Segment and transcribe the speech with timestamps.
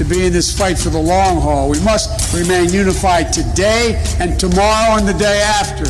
[0.00, 1.68] to be in this fight for the long haul.
[1.68, 5.84] We must remain unified today and tomorrow and the day after.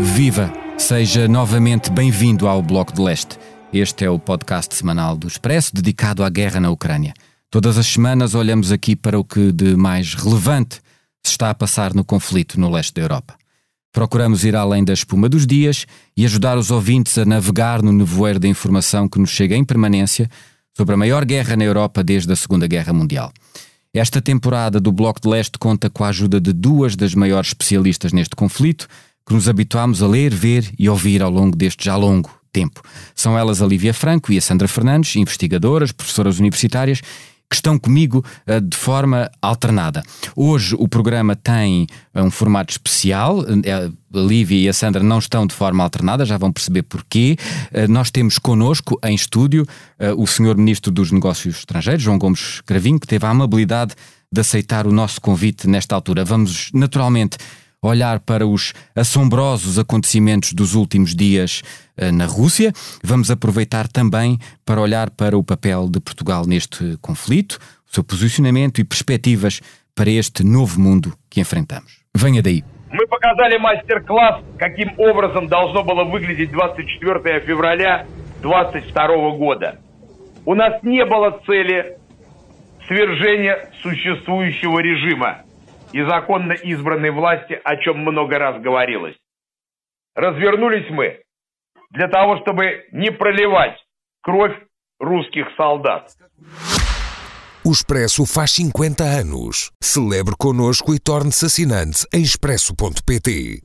[0.00, 0.52] Viva!
[0.76, 3.38] Seja novamente bem-vindo ao Bloco de Leste.
[3.72, 7.14] Este é o podcast semanal do Expresso dedicado à guerra na Ucrânia.
[7.48, 10.80] Todas as semanas olhamos aqui para o que de mais relevante
[11.22, 13.41] se está a passar no conflito no leste da Europa.
[13.92, 18.40] Procuramos ir além da espuma dos dias e ajudar os ouvintes a navegar no nevoeiro
[18.40, 20.30] da informação que nos chega em permanência
[20.74, 23.32] sobre a maior guerra na Europa desde a Segunda Guerra Mundial.
[23.94, 28.10] Esta temporada do Bloco de Leste conta com a ajuda de duas das maiores especialistas
[28.10, 28.88] neste conflito,
[29.26, 32.80] que nos habituámos a ler, ver e ouvir ao longo deste já longo tempo.
[33.14, 37.02] São elas a Lívia Franco e a Sandra Fernandes, investigadoras, professoras universitárias,
[37.52, 40.02] que estão comigo uh, de forma alternada.
[40.34, 45.18] Hoje o programa tem uh, um formato especial, uh, a Lívia e a Sandra não
[45.18, 47.34] estão de forma alternada, já vão perceber porquê.
[47.88, 49.66] nós temos connosco em estúdio
[50.18, 53.94] o senhor Ministro dos Negócios Estrangeiros, João Gomes Cravinho, que teve a amabilidade
[54.30, 56.26] de aceitar o nosso convite nesta altura.
[56.26, 57.38] Vamos naturalmente
[57.81, 61.61] olhar para os assombrosos acontecimentos dos últimos dias
[61.97, 62.73] uh, na Rússia.
[63.03, 68.79] Vamos aproveitar também para olhar para o papel de Portugal neste conflito, o seu posicionamento
[68.79, 69.61] e perspectivas
[69.95, 71.99] para este novo mundo que enfrentamos.
[72.15, 72.63] Venha daí.
[72.91, 78.05] Мы показали мастер-класс, каким образом должно было выглядеть 24 февраля
[78.41, 79.79] 2022 года.
[80.45, 81.97] У нас не было цели
[82.87, 85.43] свержения существующего режима
[85.92, 89.16] И законно избранной власти, о чем много раз говорилось.
[90.14, 91.22] Развернулись мы
[91.90, 93.78] для того, чтобы не проливать
[94.22, 94.56] кровь
[94.98, 96.16] rústicos soldados.
[97.64, 99.70] O Expresso faz 50 anos.
[99.80, 103.62] Celebre connosco e torne-se assinante em expresso.pt.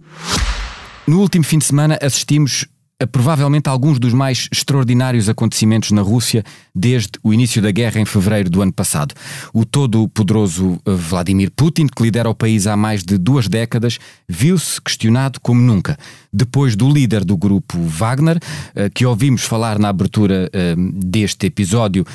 [1.07, 2.67] No último fim de semana assistimos
[2.99, 6.43] a provavelmente alguns dos mais extraordinários acontecimentos na Rússia
[6.73, 9.13] desde o início da guerra em fevereiro do ano passado.
[9.53, 14.81] O todo-poderoso eh, Vladimir Putin, que lidera o país há mais de duas décadas, viu-se
[14.81, 15.97] questionado como nunca.
[16.33, 18.39] Depois do líder do grupo Wagner,
[18.75, 22.05] eh, que ouvimos falar na abertura eh, deste episódio,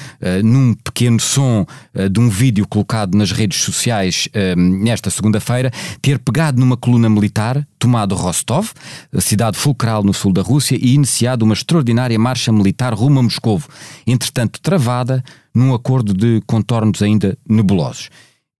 [0.44, 1.66] num pequeno som
[2.10, 5.70] de um vídeo colocado nas redes sociais nesta segunda-feira,
[6.00, 8.70] ter pegado numa coluna militar, tomado Rostov,
[9.18, 13.22] cidade fulcral no sul da Rússia, Rússia e iniciado uma extraordinária marcha militar rumo a
[13.22, 13.68] Moscovo,
[14.06, 15.22] entretanto travada
[15.54, 18.08] num acordo de contornos ainda nebulosos.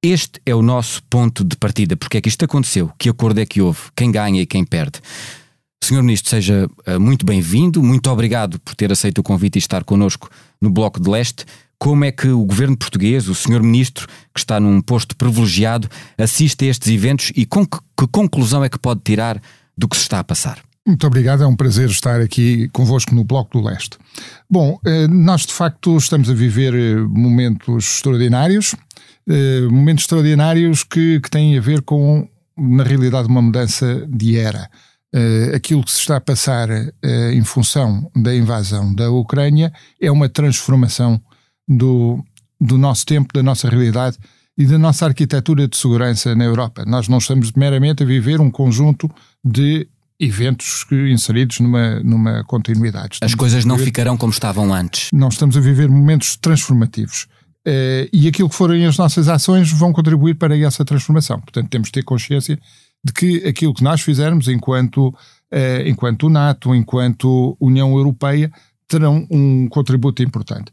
[0.03, 1.97] Este é o nosso ponto de partida.
[1.97, 2.91] Porque é que isto aconteceu?
[2.99, 3.81] Que acordo é que houve?
[3.95, 5.01] Quem ganha e quem perde?
[5.83, 9.85] Senhor Ministro, seja eh, muito bem-vindo, muito obrigado por ter aceito o convite e estar
[9.85, 10.29] connosco
[10.61, 11.45] no Bloco de Leste.
[11.79, 16.65] Como é que o governo português, o senhor Ministro, que está num posto privilegiado, assiste
[16.65, 19.41] a estes eventos e com que, que conclusão é que pode tirar
[19.77, 20.63] do que se está a passar?
[20.85, 23.97] Muito obrigado, é um prazer estar aqui convosco no Bloco do Leste.
[24.51, 28.75] Bom, eh, nós de facto estamos a viver eh, momentos extraordinários,
[29.29, 32.29] eh, momentos extraordinários que, que têm a ver com,
[32.59, 34.69] na realidade, uma mudança de era.
[35.55, 36.71] Aquilo que se está a passar
[37.35, 41.21] em função da invasão da Ucrânia é uma transformação
[41.69, 42.25] do,
[42.59, 44.17] do nosso tempo, da nossa realidade
[44.57, 46.87] e da nossa arquitetura de segurança na Europa.
[46.87, 49.07] Nós não estamos meramente a viver um conjunto
[49.45, 49.87] de
[50.23, 53.15] eventos inseridos numa, numa continuidade.
[53.15, 55.11] Estamos As coisas não ficarão como estavam antes.
[55.13, 57.27] Não estamos a viver momentos transformativos.
[57.67, 61.41] Uh, e aquilo que forem as nossas ações vão contribuir para essa transformação.
[61.41, 62.59] Portanto, temos de ter consciência
[63.05, 68.51] de que aquilo que nós fizermos enquanto, uh, enquanto NATO, enquanto União Europeia,
[68.87, 70.71] terão um contributo importante.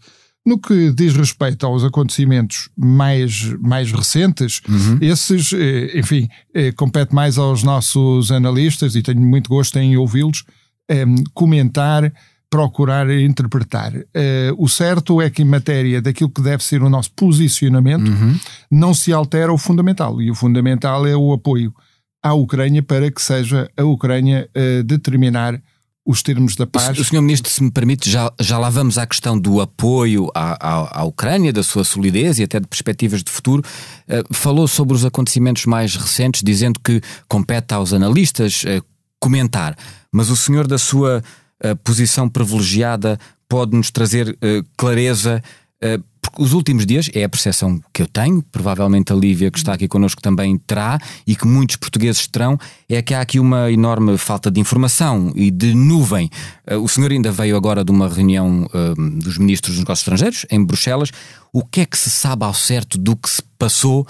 [0.50, 4.98] No que diz respeito aos acontecimentos mais, mais recentes, uhum.
[5.00, 10.44] esses, eh, enfim, eh, compete mais aos nossos analistas e tenho muito gosto em ouvi-los
[10.90, 11.06] eh,
[11.36, 12.12] comentar,
[12.50, 13.94] procurar interpretar.
[14.12, 18.36] Eh, o certo é que, em matéria daquilo que deve ser o nosso posicionamento, uhum.
[18.72, 20.20] não se altera o fundamental.
[20.20, 21.72] E o fundamental é o apoio
[22.24, 25.62] à Ucrânia para que seja a Ucrânia a determinar
[26.10, 26.98] os termos da paz.
[26.98, 27.22] O Sr.
[27.22, 31.04] Ministro, se me permite, já, já lá vamos à questão do apoio à, à, à
[31.04, 33.62] Ucrânia, da sua solidez e até de perspectivas de futuro.
[34.08, 38.84] Uh, falou sobre os acontecimentos mais recentes, dizendo que compete aos analistas uh,
[39.20, 39.78] comentar,
[40.12, 41.24] mas o senhor, da sua
[41.64, 44.38] uh, posição privilegiada, pode nos trazer
[44.78, 45.44] clareza
[46.30, 49.74] porque os últimos dias é a percepção que eu tenho, provavelmente a Lívia, que está
[49.74, 54.18] aqui connosco, também terá, e que muitos portugueses terão, é que há aqui uma enorme
[54.18, 56.30] falta de informação e de nuvem.
[56.70, 60.46] Uh, o senhor ainda veio agora de uma reunião uh, dos ministros dos negócios estrangeiros,
[60.52, 61.12] em Bruxelas.
[61.52, 64.06] O que é que se sabe ao certo do que se passou?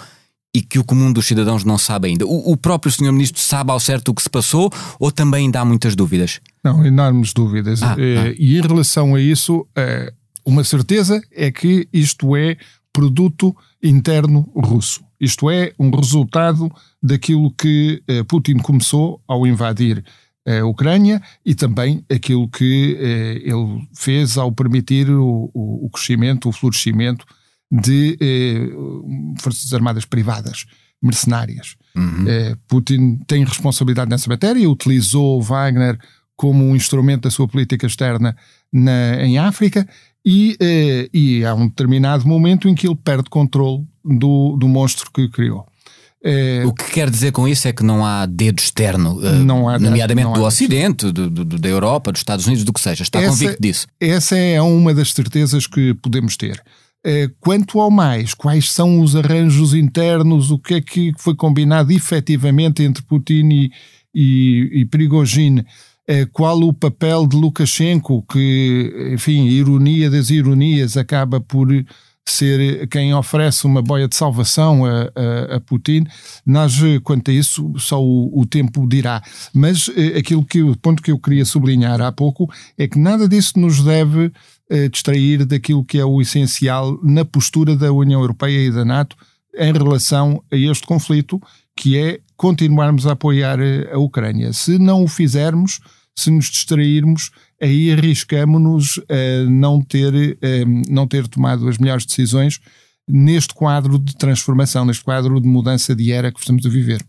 [0.52, 2.26] e que o comum dos cidadãos não sabe ainda.
[2.26, 3.12] O, o próprio Sr.
[3.12, 4.68] Ministro sabe ao certo o que se passou
[4.98, 6.40] ou também ainda há muitas dúvidas?
[6.64, 7.80] Não, enormes dúvidas.
[7.84, 8.34] Ah, eh, ah.
[8.36, 10.12] E em relação a isso, eh,
[10.44, 12.56] uma certeza é que isto é
[12.92, 15.02] produto interno russo.
[15.20, 16.70] Isto é um resultado
[17.02, 20.04] daquilo que eh, Putin começou ao invadir
[20.46, 22.96] a Ucrânia e também aquilo que
[23.44, 27.26] ele fez ao permitir o, o crescimento, o florescimento
[27.70, 28.18] de
[29.38, 30.64] forças armadas privadas,
[31.00, 31.76] mercenárias.
[31.94, 32.24] Uhum.
[32.66, 35.98] Putin tem responsabilidade nessa matéria, utilizou Wagner
[36.40, 38.34] como um instrumento da sua política externa
[38.72, 39.86] na, em África
[40.24, 45.10] e, eh, e há um determinado momento em que ele perde controle do, do monstro
[45.12, 45.66] que criou.
[46.22, 49.68] Eh, o que quer dizer com isso é que não há dedo externo, eh, não
[49.68, 52.80] há, nomeadamente não há do Ocidente, do, do, da Europa, dos Estados Unidos, do que
[52.80, 53.02] seja.
[53.02, 53.86] Está essa, convicto disso?
[53.98, 56.62] Essa é uma das certezas que podemos ter.
[57.40, 62.82] Quanto ao mais, quais são os arranjos internos, o que é que foi combinado efetivamente
[62.82, 63.70] entre Putin e,
[64.14, 65.64] e, e Prigogine
[66.32, 71.68] qual o papel de Lukashenko, que, enfim, ironia das ironias, acaba por
[72.30, 76.06] ser quem oferece uma boia de salvação a, a, a Putin.
[76.46, 79.22] Nós, eh, quanto a isso, só o, o, tempo dirá.
[79.52, 82.48] Mas eh, aquilo que o ponto que eu queria sublinhar há pouco
[82.78, 84.32] é que nada disso nos deve
[84.92, 89.16] distrair daquilo que é o essencial na postura da União Europeia e da NATO
[89.58, 91.40] em relação a este conflito,
[91.74, 93.58] que é continuarmos a apoiar
[93.92, 94.50] a Ucrânia.
[94.54, 95.78] Se não o fizermos,
[96.16, 102.58] se nos distrairmos, aí arriscamos-nos a não ter, a não ter tomado as melhores decisões
[103.06, 107.04] neste quadro de transformação, neste quadro de mudança de era que estamos a viver.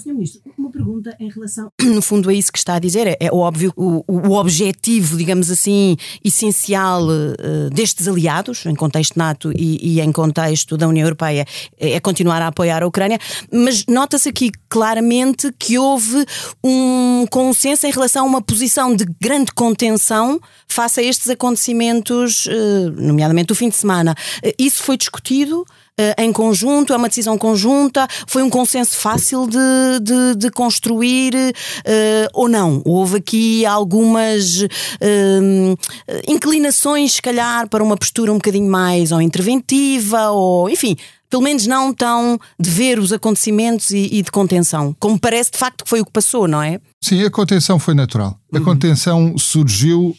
[0.00, 0.14] Sr.
[0.14, 1.70] Ministro, uma pergunta em relação.
[2.00, 3.06] No fundo, é isso que está a dizer.
[3.06, 9.52] É, é óbvio, o, o objetivo, digamos assim, essencial uh, destes aliados, em contexto NATO
[9.52, 11.44] e, e, em contexto da União Europeia,
[11.78, 13.18] é, é continuar a apoiar a Ucrânia,
[13.52, 16.24] mas nota-se aqui claramente que houve
[16.64, 22.90] um consenso em relação a uma posição de grande contenção face a estes acontecimentos, uh,
[22.96, 24.14] nomeadamente o fim de semana.
[24.44, 25.66] Uh, isso foi discutido?
[26.00, 31.34] Uh, em conjunto, é uma decisão conjunta, foi um consenso fácil de, de, de construir
[31.34, 32.82] uh, ou não?
[32.84, 35.78] Houve aqui algumas uh,
[36.26, 40.96] inclinações, se calhar, para uma postura um bocadinho mais ou interventiva, ou enfim
[41.28, 45.58] pelo menos não tão de ver os acontecimentos e, e, de contenção, como parece de
[45.58, 46.80] facto que foi o que passou, não é?
[47.00, 48.36] Sim, a contenção foi natural.
[48.52, 48.64] A uhum.
[48.64, 50.12] contenção surgiu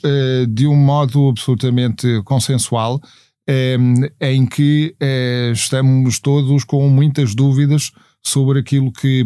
[0.47, 3.01] de um modo absolutamente consensual
[4.19, 7.91] em que eh, estamos todos com muitas dúvidas
[8.23, 9.23] sobre aquilo que,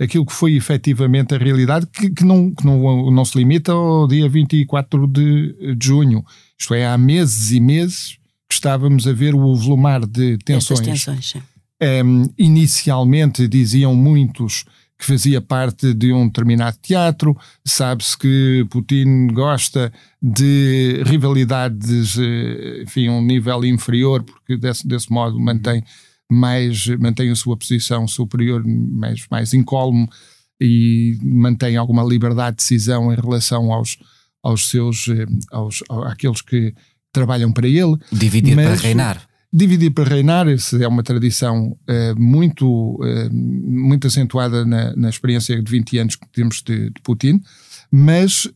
[0.00, 4.06] aquilo que foi efetivamente a realidade, que, que, não, que não, não se limita ao
[4.06, 6.24] dia 24 de, de junho.
[6.58, 8.16] Isto é, há meses e meses
[8.48, 10.80] que estávamos a ver o volumar de tensões.
[10.80, 11.34] tensões
[11.80, 14.64] um, inicialmente diziam muitos
[14.98, 17.36] que fazia parte de um determinado teatro.
[17.64, 25.38] Sabe-se que Putin gosta de rivalidades, eh, enfim, um nível inferior, porque desse, desse modo
[25.38, 25.84] mantém
[26.30, 30.08] mais mantém a sua posição superior, mais, mais incólume
[30.60, 33.96] e mantém alguma liberdade de decisão em relação aos,
[34.42, 36.74] aos seus, eh, aos, àqueles que
[37.12, 37.96] trabalham para ele.
[38.12, 39.27] Dividir Mas, para reinar.
[39.50, 45.60] Dividir para reinar, essa é uma tradição uh, muito, uh, muito acentuada na, na, experiência
[45.62, 47.40] de 20 anos que temos de, de Putin,
[47.90, 48.52] mas uh,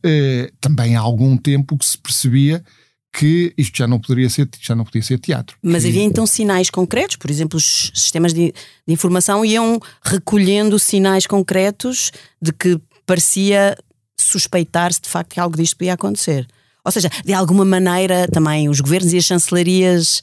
[0.61, 2.63] também há algum tempo que se percebia
[3.11, 5.57] que isto já não poderia ser, já não podia ser teatro.
[5.63, 8.53] Mas havia então sinais concretos, por exemplo, os sistemas de,
[8.87, 13.77] de informação iam recolhendo sinais concretos de que parecia
[14.19, 16.47] suspeitar-se de facto que algo disto podia acontecer.
[16.83, 20.21] Ou seja, de alguma maneira também os governos e as chancelarias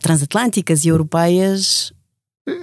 [0.00, 1.92] transatlânticas e europeias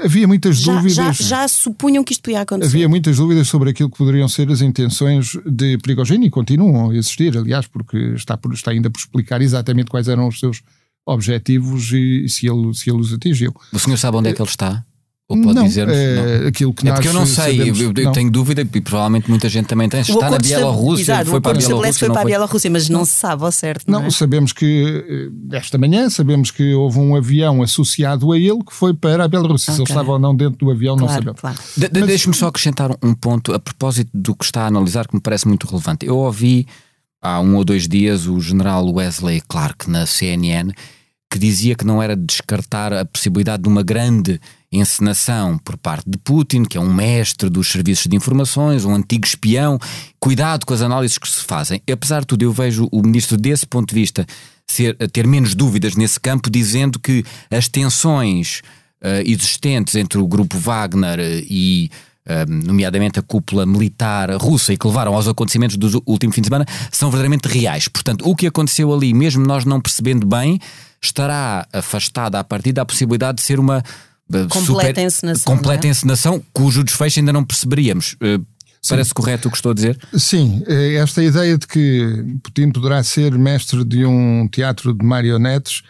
[0.01, 0.95] Havia muitas já, dúvidas.
[0.95, 2.69] Já, já, supunham que isto podia acontecer.
[2.69, 6.95] Havia muitas dúvidas sobre aquilo que poderiam ser as intenções de Prigogine e continuam a
[6.95, 10.61] existir, aliás, porque está, por, está ainda por explicar exatamente quais eram os seus
[11.05, 13.53] objetivos e se ele, se ele os atingiu.
[13.73, 14.85] O senhor sabe onde é que ele está?
[15.29, 18.11] Ou pode não, dizer é, aquilo que é porque eu não sei, sabemos, eu, eu
[18.11, 20.01] tenho dúvida e provavelmente muita gente também tem.
[20.01, 21.93] Está na Bielorrússia, foi para a Bielorrússia.
[21.93, 23.89] foi para a Bielorrússia, mas não se sabe ao certo.
[23.89, 24.11] Não, não é?
[24.11, 28.93] sabemos que eh, esta manhã sabemos que houve um avião associado a ele que foi
[28.93, 29.71] para a Bielorrússia.
[29.71, 29.85] Okay.
[29.85, 31.39] Se ele estava ou não dentro do avião, claro, não sabemos.
[31.39, 31.57] Claro.
[31.77, 32.07] De, de, mas...
[32.09, 35.47] Deixe-me só acrescentar um ponto a propósito do que está a analisar que me parece
[35.47, 36.05] muito relevante.
[36.05, 36.67] Eu ouvi
[37.21, 40.73] há um ou dois dias o general Wesley Clark na CNN
[41.33, 44.39] que dizia que não era de descartar a possibilidade de uma grande
[44.71, 49.25] encenação por parte de Putin, que é um mestre dos serviços de informações, um antigo
[49.25, 49.79] espião.
[50.19, 51.81] Cuidado com as análises que se fazem.
[51.91, 54.27] Apesar de tudo, eu vejo o ministro desse ponto de vista
[54.67, 58.61] ser, ter menos dúvidas nesse campo, dizendo que as tensões
[59.01, 61.89] uh, existentes entre o grupo Wagner e
[62.47, 66.65] nomeadamente a cúpula militar russa e que levaram aos acontecimentos do último fim de semana,
[66.89, 67.89] são verdadeiramente reais.
[67.89, 70.57] Portanto, o que aconteceu ali, mesmo nós não percebendo bem,
[71.05, 73.83] estará afastada a partir da possibilidade de ser uma
[74.33, 75.89] eh, completa super, encenação, completa é?
[75.89, 78.13] encenação cujo desfecho ainda não perceberíamos.
[78.13, 78.45] Uh,
[78.89, 79.97] Parece correto o que estou a dizer?
[80.17, 85.83] Sim, eh, esta ideia de que Putin poderá ser mestre de um teatro de marionetes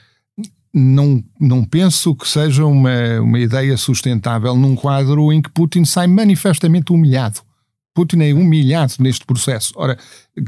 [0.73, 6.07] não, não penso que seja uma, uma ideia sustentável num quadro em que Putin sai
[6.07, 7.41] manifestamente humilhado.
[7.93, 9.73] Putin é humilhado neste processo.
[9.75, 9.97] Ora,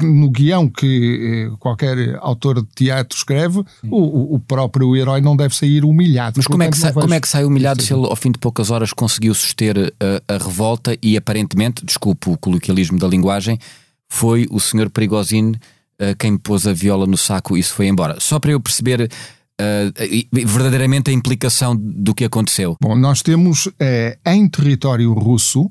[0.02, 5.56] no guião que eh, qualquer autor de teatro escreve, o, o, próprio herói não deve
[5.56, 6.34] sair humilhado.
[6.38, 8.40] Mas como é, que sai, como é que sai humilhado se ele, ao fim de
[8.40, 9.94] poucas horas, conseguiu suster
[10.28, 13.60] a, a revolta e aparentemente, desculpe o coloquialismo da linguagem,
[14.10, 15.56] foi o senhor Perigosine
[16.02, 18.20] uh, quem pôs a viola no saco e isso foi embora.
[18.20, 22.76] Só para eu perceber uh, verdadeiramente a implicação do que aconteceu?
[22.82, 25.70] Bom, nós temos é, em território russo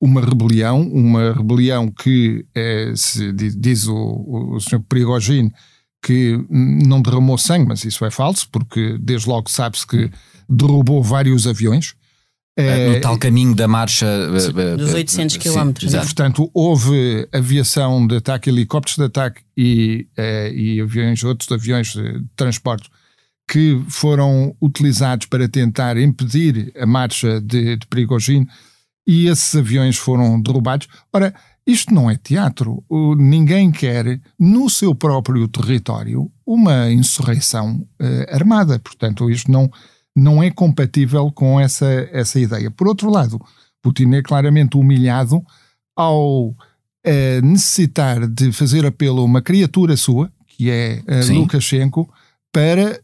[0.00, 4.80] uma rebelião, uma rebelião que é, se diz o, o Sr.
[4.88, 5.52] Prigogine
[6.02, 10.10] que não derramou sangue, mas isso é falso, porque desde logo sabe-se que
[10.48, 11.94] derrubou vários aviões.
[12.58, 14.06] É, no tal caminho da marcha
[14.78, 15.72] dos 800 km.
[16.04, 20.06] Portanto, houve aviação de ataque, helicópteros de ataque e,
[20.54, 22.88] e aviões, outros aviões de transporte
[23.48, 28.46] que foram utilizados para tentar impedir a marcha de, de Prigogine
[29.06, 30.88] e esses aviões foram derrubados.
[31.12, 31.32] Ora,
[31.66, 32.84] isto não é teatro.
[33.16, 38.78] Ninguém quer, no seu próprio território, uma insurreição uh, armada.
[38.78, 39.70] Portanto, isto não,
[40.14, 42.70] não é compatível com essa, essa ideia.
[42.70, 43.40] Por outro lado,
[43.82, 45.42] Putin é claramente humilhado
[45.96, 46.56] ao uh,
[47.42, 52.08] necessitar de fazer apelo a uma criatura sua, que é uh, Lukashenko,
[52.52, 52.98] para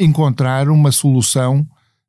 [0.00, 1.64] encontrar uma solução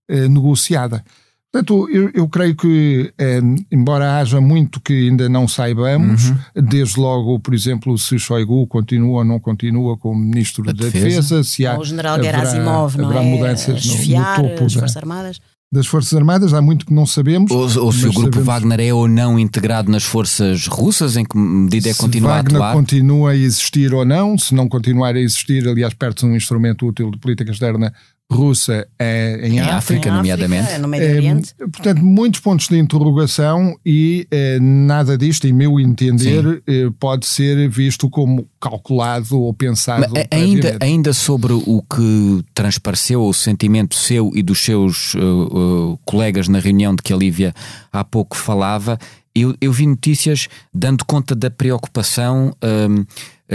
[0.10, 1.06] negociada.
[1.51, 6.38] Portanto, eu, eu creio que, um, embora haja muito que ainda não saibamos, uhum.
[6.63, 11.03] desde logo, por exemplo, se Shoigu continua ou não continua como Ministro da, da Defesa,
[11.03, 11.74] Defesa, se há.
[11.74, 13.25] Ou o General Gerasimov, não haverá é?
[13.25, 15.41] mudanças no, no, topo as Forças Armadas
[15.74, 17.50] das Forças Armadas, há muito que não sabemos.
[17.50, 18.46] Ou, ou se o grupo sabemos...
[18.46, 22.62] Wagner é ou não integrado nas forças russas, em que medida é que continua Wagner
[22.62, 22.74] a atuar?
[22.74, 27.10] continua a existir ou não, se não continuar a existir, aliás, perde-se um instrumento útil
[27.10, 27.93] de política externa
[28.32, 30.72] russa é, em, em África, África, nomeadamente.
[30.72, 31.54] É, no Médio Oriente.
[31.60, 37.26] É, portanto, muitos pontos de interrogação e é, nada disto, em meu entender, é, pode
[37.26, 40.08] ser visto como calculado ou pensado.
[40.10, 46.00] Mas, ainda, ainda sobre o que transpareceu, o sentimento seu e dos seus uh, uh,
[46.06, 47.54] colegas na reunião de que a Lívia
[47.92, 48.98] há pouco falava,
[49.36, 53.04] eu, eu vi notícias dando conta da preocupação um,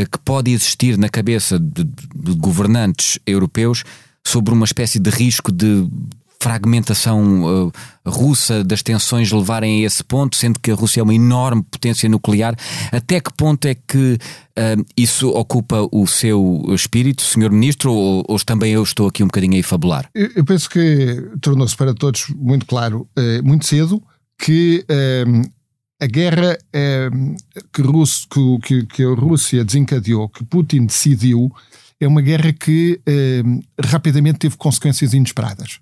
[0.05, 3.83] que pode existir na cabeça de, de governantes europeus
[4.27, 5.89] sobre uma espécie de risco de
[6.41, 7.73] fragmentação uh,
[8.07, 12.09] russa, das tensões levarem a esse ponto, sendo que a Rússia é uma enorme potência
[12.09, 12.55] nuclear.
[12.93, 17.51] Até que ponto é que uh, isso ocupa o seu espírito, Sr.
[17.51, 20.09] Ministro, ou, ou, também eu estou aqui um bocadinho a fabular?
[20.15, 24.03] Eu, eu penso que tornou-se para todos muito claro, uh, muito cedo,
[24.39, 24.85] que
[25.99, 26.59] a guerra
[27.73, 28.29] que, Russo,
[28.63, 31.51] que, que a Rússia desencadeou, que Putin decidiu,
[32.01, 33.43] é uma guerra que eh,
[33.83, 35.81] rapidamente teve consequências inesperadas.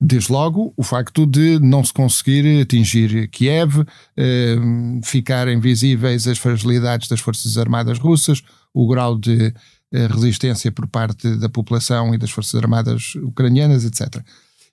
[0.00, 3.84] Desde logo, o facto de não se conseguir atingir Kiev,
[4.16, 4.56] eh,
[5.04, 8.42] ficarem visíveis as fragilidades das Forças Armadas russas,
[8.72, 9.52] o grau de
[9.92, 14.24] eh, resistência por parte da população e das Forças Armadas ucranianas, etc.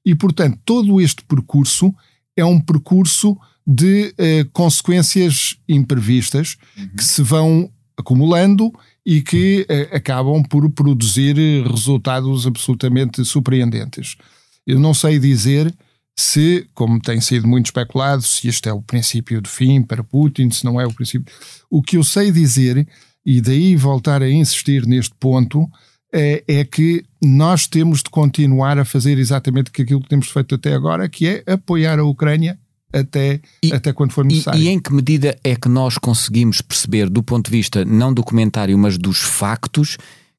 [0.05, 1.93] E, portanto, todo este percurso
[2.35, 6.89] é um percurso de eh, consequências imprevistas uhum.
[6.95, 8.71] que se vão acumulando
[9.07, 14.17] e que eh, acabam por produzir resultados absolutamente surpreendentes.
[14.65, 15.73] Eu não sei dizer
[16.13, 20.51] se, como tem sido muito especulado, se este é o princípio de fim para Putin,
[20.51, 21.33] se não é o princípio.
[21.69, 22.85] O que eu sei dizer,
[23.25, 25.65] e daí voltar a insistir neste ponto,
[26.13, 30.73] é, é, que nós temos de continuar a fazer exatamente aquilo que temos feito até
[30.73, 32.59] agora, que é apoiar a Ucrânia
[32.93, 34.59] até, e, até quando for necessário.
[34.59, 38.13] E, e, em que medida é que nós conseguimos perceber, do ponto de vista não
[38.13, 39.97] documentário, mas dos factos,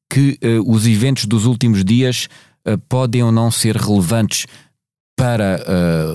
[0.09, 2.27] que uh, os eventos dos últimos dias
[2.67, 4.45] uh, podem ou não ser relevantes
[5.15, 5.61] para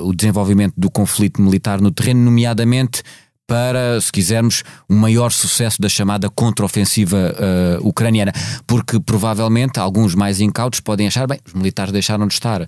[0.00, 3.03] uh, o desenvolvimento do conflito militar no terreno, nomeadamente
[3.47, 7.35] para, se quisermos, um maior sucesso da chamada contraofensiva
[7.81, 8.33] uh, ucraniana,
[8.67, 12.67] porque provavelmente alguns mais incautos podem achar, bem, os militares deixaram de estar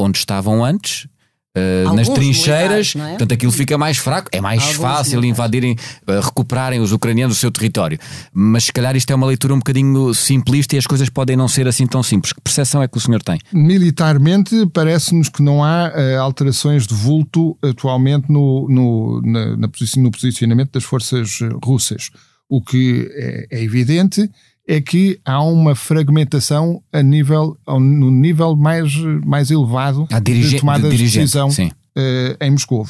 [0.00, 1.08] onde estavam antes,
[1.54, 3.08] Uh, nas trincheiras, é?
[3.10, 5.38] portanto aquilo fica mais fraco, é mais Alguns fácil militares.
[5.38, 5.76] invadirem,
[6.08, 7.98] uh, recuperarem os ucranianos o seu território.
[8.32, 11.48] Mas se calhar isto é uma leitura um bocadinho simplista e as coisas podem não
[11.48, 12.32] ser assim tão simples.
[12.32, 13.38] Que percepção é que o senhor tem?
[13.52, 20.10] Militarmente, parece-nos que não há uh, alterações de vulto atualmente no, no, na, na, no
[20.10, 22.08] posicionamento das forças russas.
[22.48, 24.30] O que é, é evidente
[24.66, 30.96] é que há uma fragmentação a nível, no nível mais, mais elevado de tomada de,
[30.96, 32.86] de decisão uh, em Moscou.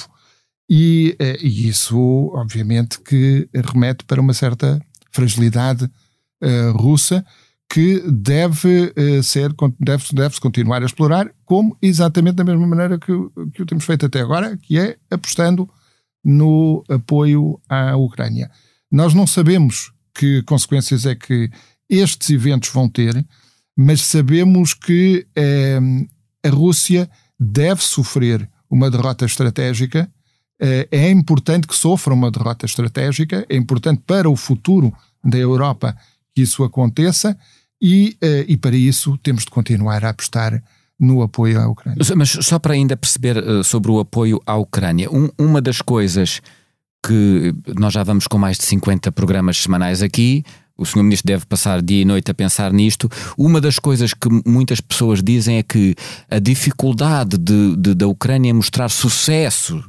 [0.68, 7.24] E, uh, e, isso, obviamente, que remete para uma certa fragilidade uh, russa
[7.72, 9.50] que deve ser
[9.80, 13.12] deve, deve-se continuar a explorar, como exatamente da mesma maneira que,
[13.54, 15.66] que o temos feito até agora, que é apostando
[16.22, 18.50] no apoio à Ucrânia.
[18.90, 21.50] Nós não sabemos que consequências é que
[21.88, 23.24] estes eventos vão ter,
[23.76, 25.78] mas sabemos que eh,
[26.44, 30.10] a Rússia deve sofrer uma derrota estratégica.
[30.60, 34.92] Eh, é importante que sofra uma derrota estratégica, é importante para o futuro
[35.24, 35.96] da Europa
[36.34, 37.36] que isso aconteça
[37.80, 40.62] e, eh, e para isso temos de continuar a apostar
[40.98, 41.98] no apoio à Ucrânia.
[42.16, 46.40] Mas só para ainda perceber uh, sobre o apoio à Ucrânia, um, uma das coisas
[47.04, 50.44] que nós já vamos com mais de 50 programas semanais aqui.
[50.76, 51.02] O Sr.
[51.02, 53.08] Ministro deve passar dia e noite a pensar nisto.
[53.36, 55.94] Uma das coisas que muitas pessoas dizem é que
[56.30, 59.84] a dificuldade de, de da Ucrânia mostrar sucesso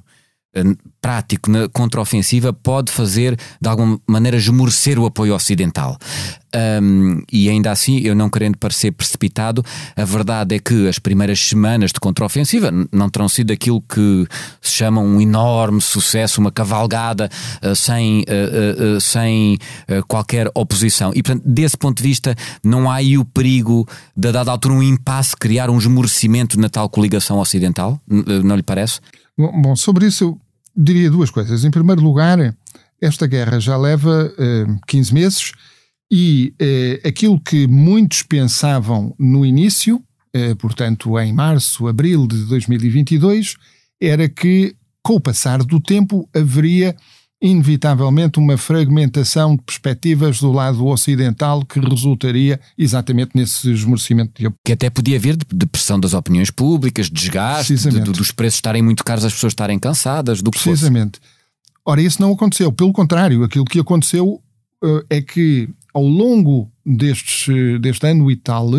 [1.02, 5.98] prático na contraofensiva pode fazer de alguma maneira esmorecer o apoio ocidental.
[6.56, 11.40] Um, e ainda assim, eu não querendo parecer precipitado, a verdade é que as primeiras
[11.40, 14.28] semanas de contraofensiva não terão sido aquilo que
[14.62, 17.28] se chama um enorme sucesso, uma cavalgada
[17.64, 19.58] uh, sem, uh, uh, sem
[20.08, 21.12] qualquer oposição.
[21.16, 24.76] E portanto, desse ponto de vista, não há aí o perigo de, a dada altura,
[24.76, 28.00] um impasse criar um esmorecimento na tal coligação ocidental?
[28.08, 29.00] Não lhe parece?
[29.38, 30.40] Bom, sobre isso
[30.76, 31.64] diria duas coisas.
[31.66, 32.56] Em primeiro lugar,
[33.02, 35.52] esta guerra já leva uh, 15 meses
[36.12, 39.96] e uh, aquilo que muitos pensavam no início,
[40.36, 43.56] uh, portanto em março, abril de 2022,
[44.00, 46.96] era que com o passar do tempo haveria
[47.44, 54.72] inevitavelmente uma fragmentação de perspectivas do lado ocidental que resultaria exatamente nesse esmorecimento de Que
[54.72, 58.82] até podia vir de, pressão das opiniões públicas, de desgaste, de, de, dos preços estarem
[58.82, 61.20] muito caros, as pessoas estarem cansadas, do que Precisamente.
[61.20, 61.34] Fosse.
[61.86, 62.72] Ora, isso não aconteceu.
[62.72, 64.42] Pelo contrário, aquilo que aconteceu
[64.82, 68.72] uh, é que ao longo destes, deste ano e tal,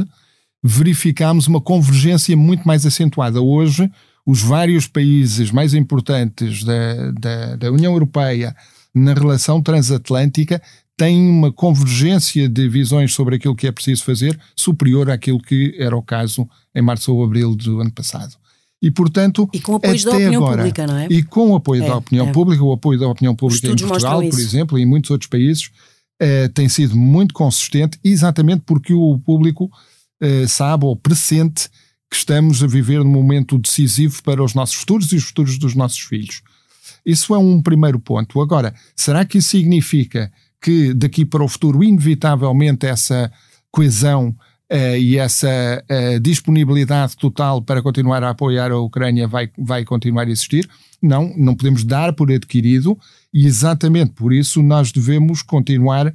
[0.62, 3.42] verificámos uma convergência muito mais acentuada.
[3.42, 3.90] Hoje,
[4.27, 8.55] os vários países mais importantes da, da, da União Europeia
[8.95, 10.63] na relação transatlântica
[10.97, 15.97] têm uma convergência de visões sobre aquilo que é preciso fazer superior àquilo que era
[15.97, 18.37] o caso em março ou abril do ano passado.
[18.81, 21.07] E, portanto, e com o apoio da opinião agora, pública, não é?
[21.11, 22.33] E com o apoio é, da opinião é.
[22.33, 25.71] pública, o apoio da opinião pública em Portugal, por exemplo, e em muitos outros países,
[26.21, 29.71] eh, tem sido muito consistente, exatamente porque o público
[30.21, 31.69] eh, sabe ou pressente
[32.14, 35.74] que estamos a viver num momento decisivo para os nossos futuros e os futuros dos
[35.74, 36.42] nossos filhos.
[37.05, 38.40] Isso é um primeiro ponto.
[38.40, 40.31] Agora, será que isso significa
[40.62, 43.33] que daqui para o futuro, inevitavelmente, essa
[43.68, 45.48] coesão uh, e essa
[45.90, 50.70] uh, disponibilidade total para continuar a apoiar a Ucrânia vai, vai continuar a existir?
[51.03, 52.96] Não, não podemos dar por adquirido
[53.33, 56.14] e exatamente por isso nós devemos continuar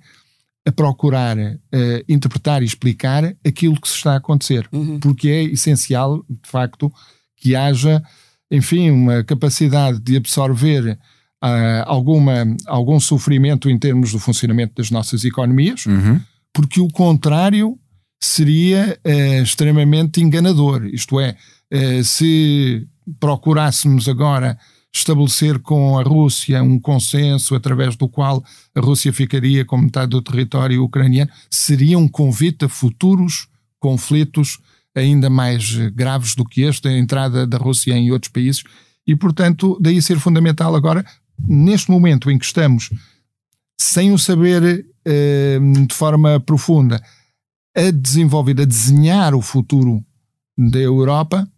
[0.70, 5.00] a procurar uh, interpretar e explicar aquilo que se está a acontecer, uhum.
[5.00, 6.92] porque é essencial, de facto,
[7.36, 8.02] que haja,
[8.52, 10.92] enfim, uma capacidade de absorver
[11.44, 16.22] uh, alguma, algum sofrimento em termos do funcionamento das nossas economias, uhum.
[16.54, 17.78] porque o contrário
[18.22, 20.86] seria uh, extremamente enganador.
[20.86, 21.36] Isto é,
[22.04, 22.88] se
[23.20, 24.58] procurássemos agora
[24.94, 28.44] estabelecer com a Rússia um consenso através do qual
[28.76, 33.48] a Rússia ficaria com metade do território ucraniano, seria um convite a futuros
[33.80, 34.60] conflitos
[34.96, 38.64] ainda mais graves do que este, a entrada da Rússia em outros países,
[39.06, 41.06] e portanto, daí ser fundamental agora,
[41.40, 42.90] neste momento em que estamos
[43.80, 47.02] sem o saber eh, de forma profunda,
[47.76, 50.04] a desenvolver, a desenhar o futuro
[50.58, 51.50] da Europa,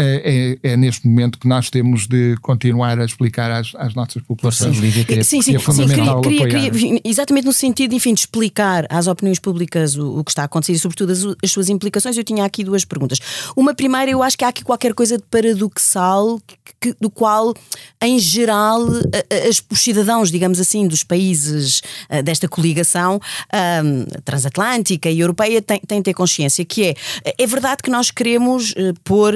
[0.00, 4.76] é, é, neste momento que nós temos de continuar a explicar às, às nossas populações.
[4.76, 8.86] Sim, sim, sim, sim, é fundamental sim queria, queria, exatamente no sentido enfim, de explicar
[8.88, 12.16] às opiniões públicas o, o que está a acontecer e, sobretudo, as, as, suas implicações.
[12.16, 13.18] Eu tinha aqui duas perguntas.
[13.56, 16.40] Uma primeira, eu acho que há aqui qualquer coisa de paradoxal
[16.80, 17.54] que, do qual,
[18.02, 18.86] em geral,
[19.48, 21.80] as, os cidadãos, digamos assim, dos países
[22.10, 26.94] uh, desta coligação uh, transatlântica e europeia têm, têm de ter consciência, que é,
[27.36, 29.34] é verdade que nós queremos uh, pôr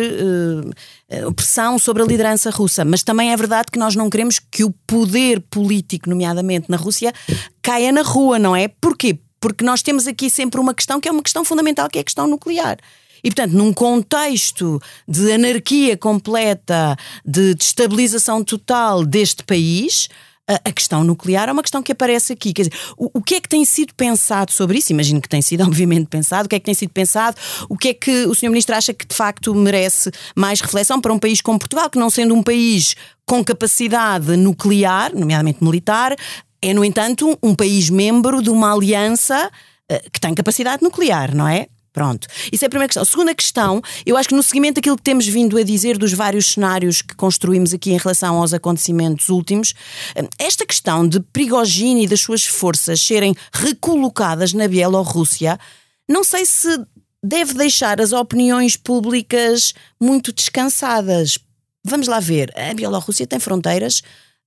[1.37, 4.71] pressão sobre a liderança russa, mas também é verdade que nós não queremos que o
[4.87, 7.13] poder político, nomeadamente na Rússia,
[7.61, 8.69] caia na rua, não é?
[8.69, 9.19] Porquê?
[9.41, 12.05] Porque nós temos aqui sempre uma questão que é uma questão fundamental, que é a
[12.05, 12.79] questão nuclear.
[13.25, 20.09] E, portanto, num contexto de anarquia completa, de destabilização total deste país,
[20.65, 22.53] a questão nuclear é uma questão que aparece aqui.
[22.53, 24.93] Quer dizer, o, o, que é que tem sido pensado sobre isso?
[24.93, 26.47] Imagino que tem sido, obviamente, pensado.
[26.47, 27.37] O que é que tem sido pensado?
[27.69, 28.49] O que é que o Sr.
[28.49, 32.11] Ministro acha que de facto merece mais reflexão para um país como Portugal, que não
[32.11, 32.95] sendo um país
[33.27, 36.17] com capacidade nuclear, nomeadamente militar,
[36.61, 39.51] é, no entanto, um país membro de uma aliança
[39.91, 41.67] uh, que tem capacidade nuclear, não é?
[41.93, 42.27] Pronto.
[42.51, 43.03] Isso é a primeira questão.
[43.03, 46.13] A segunda questão, eu acho que no seguimento daquilo que temos vindo a dizer dos
[46.13, 49.75] vários cenários que construímos aqui em relação aos acontecimentos últimos,
[50.15, 55.59] eh, esta questão de Prigogine e das suas forças serem recolocadas na Bielorrússia,
[56.09, 56.69] não sei se
[57.23, 61.39] deve deixar as opiniões públicas muito descansadas.
[61.85, 62.53] Vamos lá ver.
[62.57, 64.03] A Bielorrússia tem fronteiras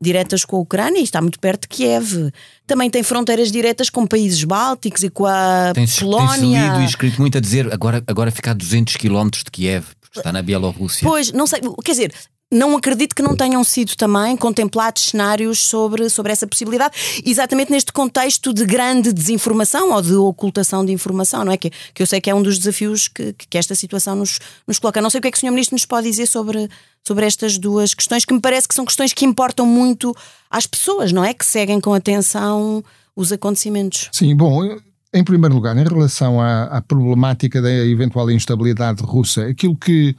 [0.06, 2.32] diretas com a Ucrânia e está muito perto de Kiev.
[2.66, 6.62] Também tem fronteiras diretas com países bálticos e com a tem, Polónia.
[6.62, 9.86] Tem lido e escrito muito a dizer agora, agora fica a 200 km de Kiev,
[10.00, 11.08] porque está na Bielorrússia.
[11.08, 12.14] Pois, não sei, quer dizer,
[12.52, 17.92] não acredito que não tenham sido também contemplados cenários sobre, sobre essa possibilidade, exatamente neste
[17.92, 21.58] contexto de grande desinformação ou de ocultação de informação, não é?
[21.58, 24.80] Que, que eu sei que é um dos desafios que, que esta situação nos, nos
[24.80, 25.02] coloca.
[25.02, 25.50] Não sei o que é que o Sr.
[25.50, 26.70] Ministro nos pode dizer sobre,
[27.06, 30.16] sobre estas duas questões, que me parece que são questões que importam muito
[30.50, 31.34] às pessoas, não é?
[31.34, 32.84] Que seguem com atenção
[33.16, 34.10] os acontecimentos.
[34.12, 34.78] Sim, bom,
[35.14, 40.16] em primeiro lugar, em relação à, à problemática da eventual instabilidade russa, aquilo que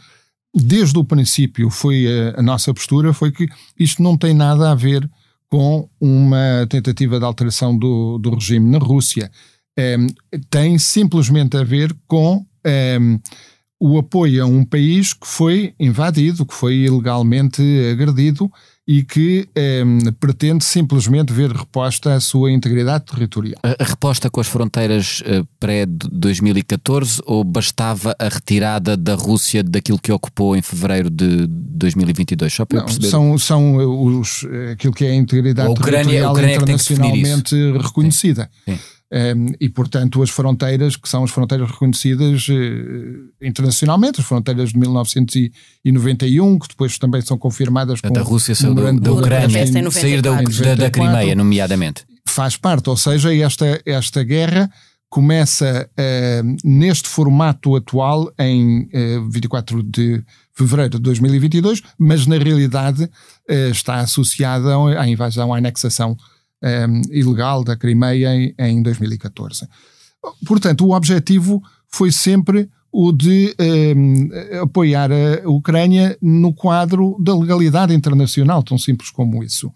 [0.56, 3.46] desde o princípio foi a, a, nossa postura foi que
[3.78, 5.08] isto não tem nada a ver
[5.48, 9.30] com uma tentativa de alteração do, do regime na Rússia.
[9.78, 10.06] Um,
[10.48, 12.44] tem simplesmente a ver com
[13.00, 13.20] um,
[13.78, 18.50] o apoio a um país que foi invadido, que foi ilegalmente agredido
[18.86, 19.82] e que eh,
[20.20, 23.58] pretende simplesmente ver reposta a sua integridade territorial.
[23.62, 29.98] A, a reposta com as fronteiras uh, pré-2014 ou bastava a retirada da Rússia daquilo
[29.98, 32.52] que ocupou em fevereiro de 2022?
[32.52, 33.08] Só para Não, perceber.
[33.08, 38.48] São, são os, aquilo que é a integridade a Ucrânia, territorial a Ucrânia internacionalmente reconhecida.
[38.64, 38.76] Sim.
[38.76, 38.95] Sim.
[39.12, 42.52] Um, e, portanto, as fronteiras, que são as fronteiras reconhecidas uh,
[43.40, 48.12] internacionalmente, as fronteiras de 1991, que depois também são confirmadas com.
[48.12, 52.04] Da Rússia saiu um da Ucrânia, sair da, da, da Crimeia, nomeadamente.
[52.26, 54.68] Faz parte, ou seja, esta, esta guerra
[55.08, 63.04] começa uh, neste formato atual em uh, 24 de fevereiro de 2022, mas na realidade
[63.04, 66.16] uh, está associada à invasão, à anexação
[66.62, 69.66] um, ehm, ilegal da Crimeia em, em 2014.
[70.46, 74.30] Portanto, o objetivo foi sempre o de ehm,
[74.62, 79.70] apoiar a Ucrânia no quadro da legalidade internacional, tão simples como isso.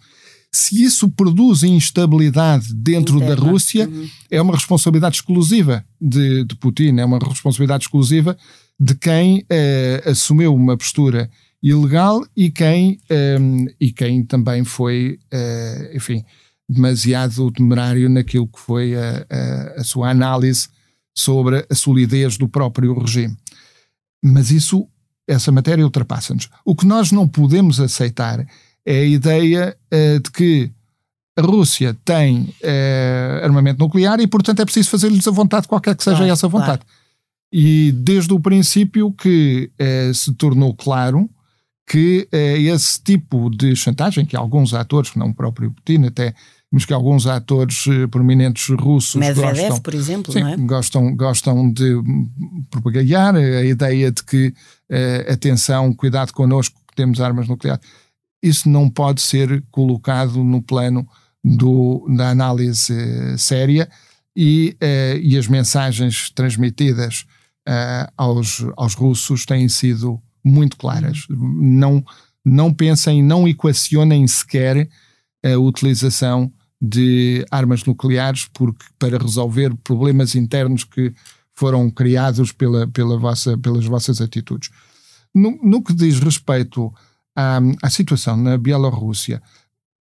[0.53, 3.37] Se isso produz instabilidade dentro Interna.
[3.37, 4.09] da Rússia, uhum.
[4.31, 8.37] é uma responsabilidade exclusiva de, de, Putin, é uma responsabilidade exclusiva
[8.79, 11.31] de quem uh, assumiu uma postura
[11.62, 16.25] ilegal e quem, ehm, e quem também foi, uh, enfim,
[16.70, 20.68] demasiado temerário naquilo que foi a, a, a sua análise
[21.14, 23.37] sobre a solidez do próprio regime.
[24.22, 24.87] Mas isso,
[25.26, 26.48] essa matéria ultrapassa-nos.
[26.64, 28.46] O que nós não podemos aceitar
[28.87, 30.70] é a ideia uh, de que
[31.37, 36.04] a Rússia tem uh, armamento nuclear e, portanto, é preciso fazer-lhes a vontade, qualquer que
[36.04, 36.83] seja claro, essa vontade.
[36.83, 37.00] Claro.
[37.52, 41.28] E desde o princípio que uh, se tornou claro
[41.88, 46.33] que esse tipo de chantagem, que alguns atores, não o próprio Putin, até
[46.72, 50.56] mas que alguns atores eh, prominentes russos Medvedev, gostam, por exemplo, sim, é?
[50.56, 52.00] gostam, gostam de
[52.70, 57.85] propagar a ideia de que uh, atenção, cuidado connosco, que temos armas nucleares.
[58.40, 61.06] Isso não pode ser colocado no plano
[61.42, 63.90] do, da análise uh, séria
[64.37, 67.26] e, uh, e as mensagens transmitidas
[68.16, 71.26] aos, aos russos têm sido muito claras.
[71.28, 72.02] Não,
[72.44, 74.88] não pensem, não equacionem sequer
[75.44, 81.12] a utilização de armas nucleares porque, para resolver problemas internos que
[81.55, 84.71] foram criados pela, pela vossa, pelas vossas atitudes.
[85.35, 86.93] No, no que diz respeito
[87.37, 89.43] à, à situação na Bielorrússia,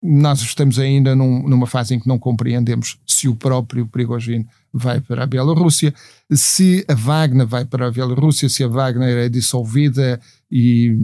[0.01, 5.01] nós estamos ainda num, numa fase em que não compreendemos se o próprio Prigogine vai
[5.01, 5.93] para a Bielorrússia,
[6.31, 10.95] se a Wagner vai para a Bielorrússia, se a Wagner é dissolvida e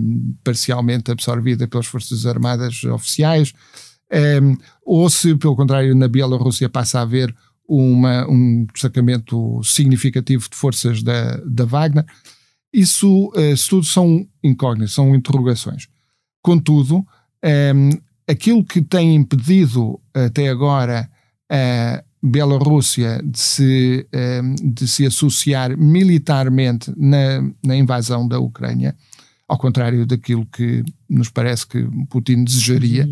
[0.43, 3.53] parcialmente absorvida pelas Forças Armadas oficiais,
[4.11, 7.35] um, ehm, ou se, pelo contrário, na Bielorrússia passa a haver
[7.67, 12.05] uma, um destacamento significativo de forças da, da Wagner.
[12.71, 15.87] Isso, uh, tudo são incógnitas, são interrogações.
[16.41, 17.05] Contudo, um,
[17.43, 17.89] ehm,
[18.27, 21.09] aquilo que tem impedido até agora
[21.49, 28.95] a Bielorrússia de se, ehm, de se associar militarmente na, na invasão da Ucrânia,
[29.47, 33.07] ao contrário daquilo que nos parece que Putin desejaria,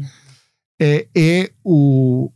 [0.83, 2.29] é, é o,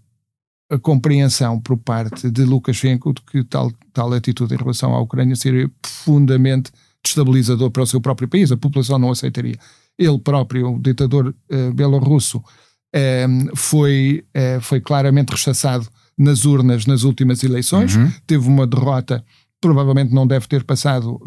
[0.70, 5.36] a compreensão por parte de Lukashenko de que tal, tal atitude em relação à Ucrânia
[5.36, 6.72] seria profundamente
[7.04, 8.50] destabilizador para o seu próprio país.
[8.50, 9.58] A população não aceitaria.
[10.00, 17.04] Ele próprio, o ditador uh, belorrusso, uh, foi, uh, foi claramente rechaçado nas urnas nas
[17.04, 18.12] últimas eleições, uhum.
[18.26, 19.24] teve uma derrota,
[19.62, 21.22] provavelmente não deve ter passado,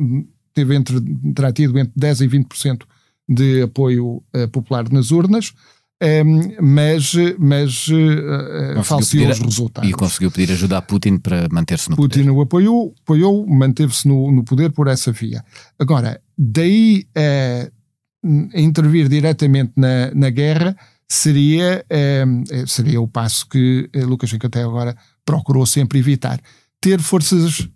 [0.53, 1.01] teve entre,
[1.33, 2.83] terá tido entre 10% e 20%
[3.29, 5.55] de apoio popular nas urnas.
[6.03, 9.91] Um, mas, mas uh, falseou os resultados.
[9.91, 12.25] E conseguiu pedir ajuda a Putin para manter-se no Putin poder.
[12.25, 15.45] Putin o apoiou, apoiou manteve-se no, no, poder por essa via.
[15.79, 20.75] Agora, daí uh, a intervir diretamente na, na guerra
[21.07, 26.41] seria, uh, seria o passo que Lukashenko até agora procurou sempre evitar.
[26.81, 27.69] Ter forças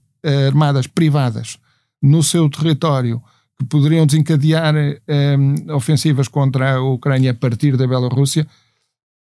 [0.46, 1.58] armadas privadas
[2.02, 3.22] no seu território
[3.58, 8.46] que poderiam desencadear um, ehm, ofensivas contra a Ucrânia a partir da Bielorrússia,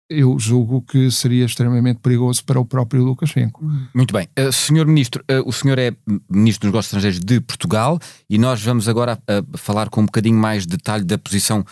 [0.10, 3.64] eu julgo que seria extremamente perigoso para o próprio Lukashenko.
[3.94, 4.28] Muito bem.
[4.38, 5.94] Uh, senhor Ministro, uh, o senhor é
[6.30, 8.00] Ministro dos Negócios Estrangeiros de Portugal
[8.30, 11.66] e nós vamos agora uh, falar com um bocadinho mais de detalhe da posição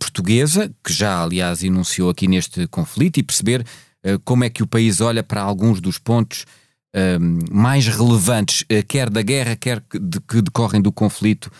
[0.00, 3.64] portuguesa, que já, aliás, enunciou aqui neste conflito e perceber
[4.24, 6.44] como é que o país olha para alguns dos pontos
[7.52, 11.52] mais relevantes, quer da guerra, quer de, que decorrem do conflito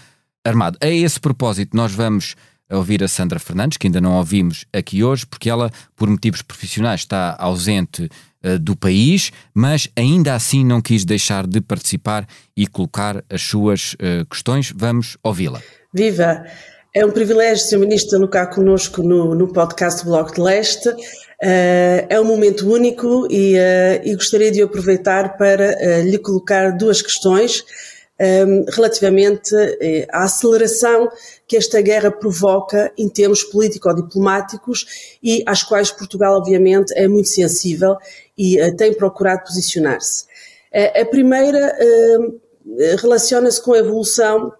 [0.46, 0.78] armado.
[0.80, 2.36] A esse propósito, nós vamos
[2.70, 7.00] ouvir a Sandra Fernandes, que ainda não ouvimos aqui hoje, porque ela, por motivos profissionais,
[7.00, 8.08] está ausente
[8.44, 13.94] uh, do país, mas ainda assim não quis deixar de participar e colocar as suas
[13.94, 14.72] uh, questões.
[14.74, 15.60] Vamos ouvi-la.
[15.92, 16.44] Viva!
[16.94, 20.88] É um privilégio ser ministro estar cá conosco no, no podcast Bloco de Leste.
[20.88, 23.54] Uh, é um momento único e,
[24.02, 27.62] e gostaria de aproveitar para lhe colocar duas questões
[28.20, 31.08] um, relativamente eh, à aceleração
[31.46, 37.96] que esta guerra provoca em termos político-diplomáticos e às quais Portugal, obviamente, é muito sensível
[38.36, 40.24] e uh, tem procurado posicionar-se.
[40.72, 42.40] Uh, a primeira uh,
[42.98, 44.52] relaciona-se com a evolução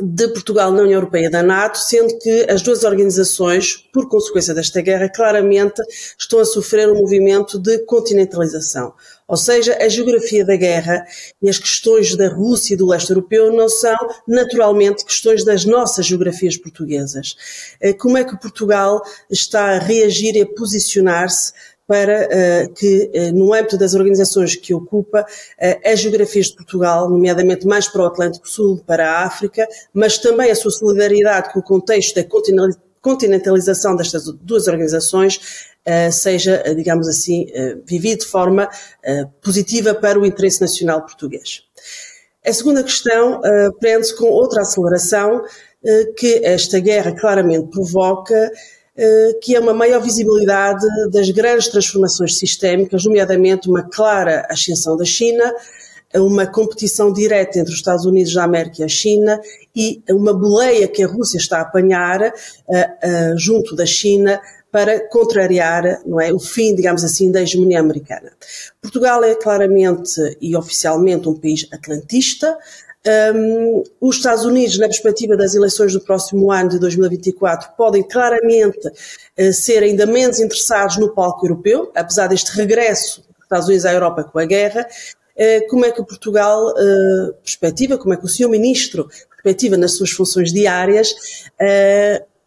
[0.00, 4.54] de Portugal na União Europeia e da NATO, sendo que as duas organizações, por consequência
[4.54, 5.82] desta guerra, claramente
[6.18, 8.94] estão a sofrer um movimento de continentalização.
[9.32, 11.06] Ou seja, a geografia da guerra
[11.40, 13.96] e as questões da Rússia e do leste europeu não são
[14.28, 17.34] naturalmente questões das nossas geografias portuguesas.
[17.80, 21.54] Eh, como é que Portugal está a reagir e a posicionar-se
[21.86, 27.08] para uh, que, uh, no âmbito das organizações que ocupa, uh, as geografias de Portugal,
[27.08, 31.60] nomeadamente mais para o Atlântico Sul, para a África, mas também a sua solidariedade com
[31.60, 32.24] o contexto da
[33.02, 35.68] continentalização destas duas organizações,
[36.12, 37.46] seja, digamos assim,
[37.84, 38.70] vivido de forma
[39.42, 41.64] positiva para o interesse nacional português.
[42.46, 43.40] A segunda questão
[43.80, 45.42] prende-se com outra aceleração
[46.16, 48.52] que esta guerra claramente provoca,
[48.94, 55.04] eh, que é uma maior visibilidade das grandes transformações sistémicas, nomeadamente uma clara ascensão da
[55.04, 55.50] China,
[56.14, 59.40] uma competição direta entre os Estados Unidos da América e a China
[59.74, 65.06] e uma boleia que a Rússia está a apanhar uh, uh, junto da China para
[65.08, 68.32] contrariar não é, o fim, digamos assim, da hegemonia americana.
[68.80, 72.56] Portugal é claramente e oficialmente um país atlantista,
[73.34, 78.88] um, os Estados Unidos, na perspectiva das eleições do próximo ano de 2024, podem claramente
[78.88, 83.92] uh, ser ainda menos interessados no palco europeu, apesar deste regresso dos Estados Unidos à
[83.92, 84.86] Europa com a guerra.
[85.68, 88.48] Como é que Portugal uh, perspectiva, como é que o Sr.
[88.48, 89.08] Ministro
[89.42, 91.14] perspectiva nas suas funções diárias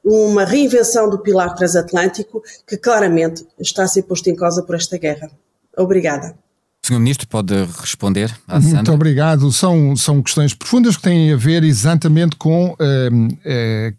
[0.06, 4.98] uma reinvenção do pilar transatlântico que claramente está a ser posto em causa por esta
[5.00, 5.32] guerra?
[5.76, 6.38] Obrigada.
[6.86, 8.76] Senhor Ministro, pode responder à Sandra?
[8.76, 9.52] Muito obrigado.
[9.52, 13.10] São, são questões profundas que têm a ver exatamente com eh,
[13.44, 13.94] eh,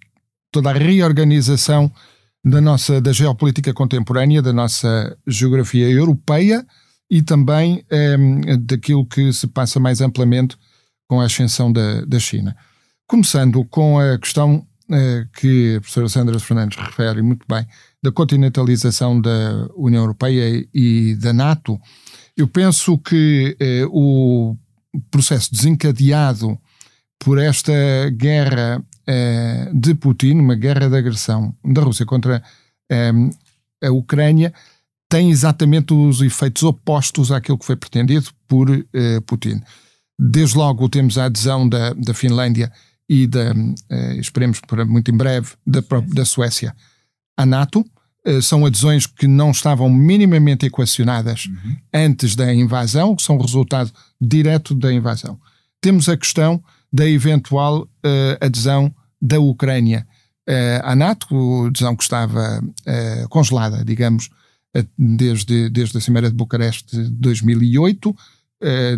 [0.52, 1.90] toda a reorganização
[2.44, 6.64] da nossa da geopolítica contemporânea, da nossa geografia europeia
[7.10, 8.16] e também eh,
[8.60, 10.56] daquilo que se passa mais amplamente
[11.08, 12.56] com a ascensão da, da China.
[13.08, 17.64] Começando com a questão uh, que a professora Sandra Fernandes refere muito bem,
[18.02, 21.80] da continentalização da União Europeia e da NATO,
[22.36, 24.56] eu penso que uh, o
[25.08, 26.58] processo desencadeado
[27.16, 27.72] por esta
[28.10, 32.42] guerra uh, de Putin, uma guerra de agressão da Rússia contra
[33.82, 34.52] a Ucrânia,
[35.08, 38.68] tem exatamente os efeitos opostos àquilo que foi pretendido por
[39.26, 39.60] Putin.
[40.16, 42.72] Desde logo temos a adesão da, da Finlândia
[43.08, 43.54] e da,
[43.90, 45.80] eh, esperemos para muito em breve, da,
[46.12, 46.74] da Suécia
[47.36, 47.84] à NATO.
[48.24, 51.76] Eh, são adesões que não estavam minimamente equacionadas uhum.
[51.94, 55.38] antes da invasão, que são resultado direto da invasão.
[55.80, 60.06] Temos a questão da eventual uh, adesão da Ucrânia
[60.48, 64.30] uh, à NATO, adesão que estava uh, congelada, digamos,
[64.98, 68.14] desde, desde a Cimeira de Bucareste de 2008.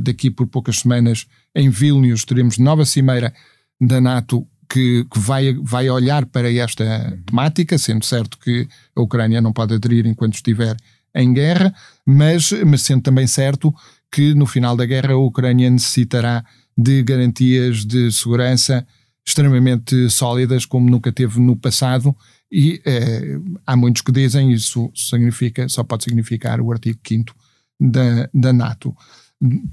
[0.02, 3.32] daqui por poucas semanas, em Vilnius, teremos nova Cimeira
[3.80, 9.40] da NATO que, que, vai, vai olhar para esta temática, sendo certo que a Ucrânia
[9.40, 10.76] não pode aderir enquanto estiver
[11.14, 13.74] em guerra, mas, mas sendo também certo
[14.12, 16.44] que no final da guerra a Ucrânia necessitará
[16.76, 18.86] de garantias de segurança
[19.26, 22.16] extremamente sólidas, como nunca teve no passado,
[22.50, 27.34] e eh, há muitos que dizem isso significa, só pode significar o artigo 5
[27.78, 28.96] da, da NATO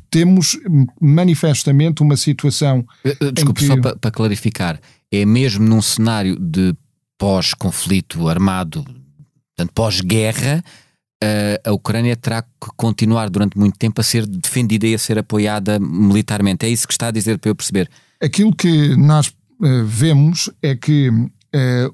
[0.09, 0.57] temos
[1.01, 2.85] manifestamente uma situação.
[3.03, 3.67] Eh, eh, desculpe, que...
[3.67, 4.79] só para, para clarificar,
[5.11, 6.75] é mesmo num cenário de
[7.17, 10.63] pós-conflito armado, portanto, pós-guerra,
[11.23, 15.17] eh, a Ucrânia terá que continuar durante muito tempo a ser defendida e a ser
[15.17, 16.65] apoiada militarmente.
[16.65, 17.89] É isso que está a dizer para eu perceber?
[18.21, 19.33] Aquilo que nós
[19.85, 21.09] vemos é que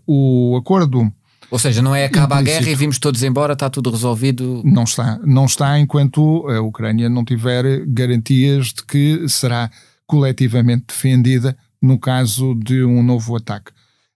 [0.08, 1.12] o acordo
[1.52, 4.62] ou seja, não é acaba a guerra e vimos todos embora, está tudo resolvido?
[4.64, 5.20] Não está.
[5.24, 9.70] Não está enquanto a Ucrânia não tiver garantias de que será
[10.08, 13.72] coletivamente defendida no caso de um novo ataque.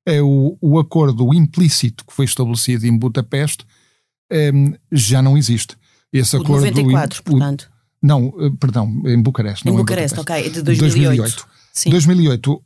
[0.06, 3.66] É o, o acordo implícito que foi estabelecido em Budapeste
[4.32, 5.76] um, já não existe.
[6.14, 6.66] Esse o acordo.
[6.66, 7.70] 94, o, portanto.
[8.02, 9.68] Não, eh, perdão, em Bucareste.
[9.68, 11.18] Em Bucareste, ok, de 2008.
[11.18, 11.48] 2008.
[11.74, 11.90] Sim.
[11.90, 12.62] 2008, uh,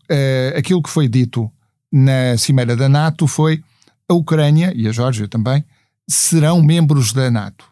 [0.55, 1.49] aquilo que foi dito
[1.91, 3.63] na Cimeira da NATO foi
[4.09, 5.63] a Ucrânia e a Geórgia também
[6.07, 7.65] serão membros da NATO.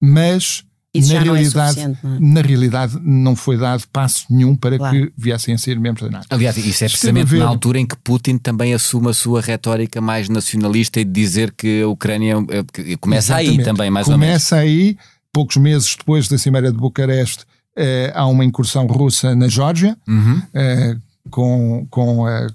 [0.00, 0.64] Mas
[0.94, 4.96] na é realidade, não é na realidade não foi dado passo nenhum para claro.
[4.96, 6.26] que viessem a ser membros da NATO.
[6.30, 10.28] Aliás, isso é precisamente na altura em que Putin também assume a sua retórica mais
[10.28, 13.60] nacionalista e de dizer que a Ucrânia eh, começa Exatamente.
[13.60, 14.48] aí também, mais começa ou menos.
[14.48, 14.98] Começa aí,
[15.32, 17.44] poucos meses depois da Cimeira de Bucareste,
[17.76, 20.42] eh, há uma incursão russa na Geórgia, uhum.
[20.52, 20.96] eh,
[21.30, 22.48] com, com a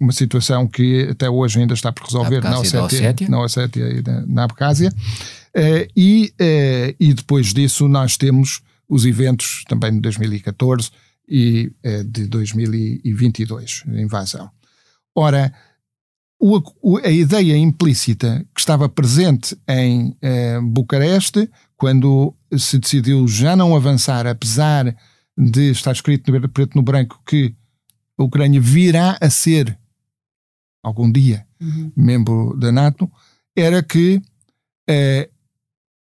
[0.00, 4.26] uma situação que até hoje ainda está por resolver na Ossétia, na Ossétia e na,
[4.26, 4.90] na Abcásia.
[5.48, 10.90] Uh, e, uh, e depois disso nós temos os eventos também de 2014
[11.28, 14.50] e uh, de 2022, a invasão.
[15.14, 15.52] Ora,
[16.40, 20.16] o, o, a ideia implícita que estava presente em
[20.70, 24.94] Bucareste, quando se decidiu já não avançar, apesar
[25.36, 27.56] de estar escrito no preto no branco que
[28.16, 29.76] a Ucrânia virá a ser
[30.88, 31.92] algum dia uhum.
[31.96, 33.10] membro da NATO,
[33.56, 34.20] era que
[34.90, 35.30] uh,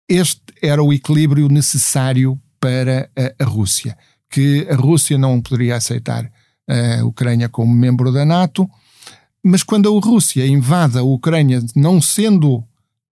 [0.08, 3.96] este era o equilíbrio necessário para a, a, Rússia,
[4.30, 6.30] que a Rússia não poderia aceitar
[6.66, 8.68] a Ucrânia como membro da NATO,
[9.42, 12.64] mas quando a Rússia invade a Ucrânia, não sendo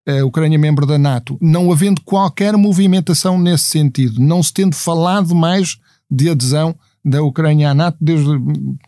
[0.06, 5.35] a Ucrânia membro da NATO, não havendo qualquer movimentação nesse sentido, não se tendo falado
[5.35, 5.78] mais
[6.11, 8.28] de adesão da Ucrânia à NATO desde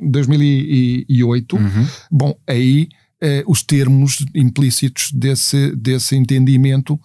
[0.00, 1.56] 2008.
[1.56, 1.86] Uhum.
[2.10, 2.88] Bom, aí
[3.20, 7.00] eh, os termos implícitos desse, desse entendimento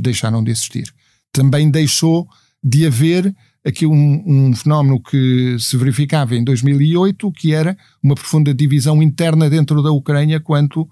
[0.00, 0.92] deixaram de existir.
[1.32, 2.28] Também deixou
[2.62, 8.52] de haver aqui um, um, fenómeno que se verificava em 2008, que era uma profunda
[8.52, 10.88] divisão interna dentro da Ucrânia quanto uh,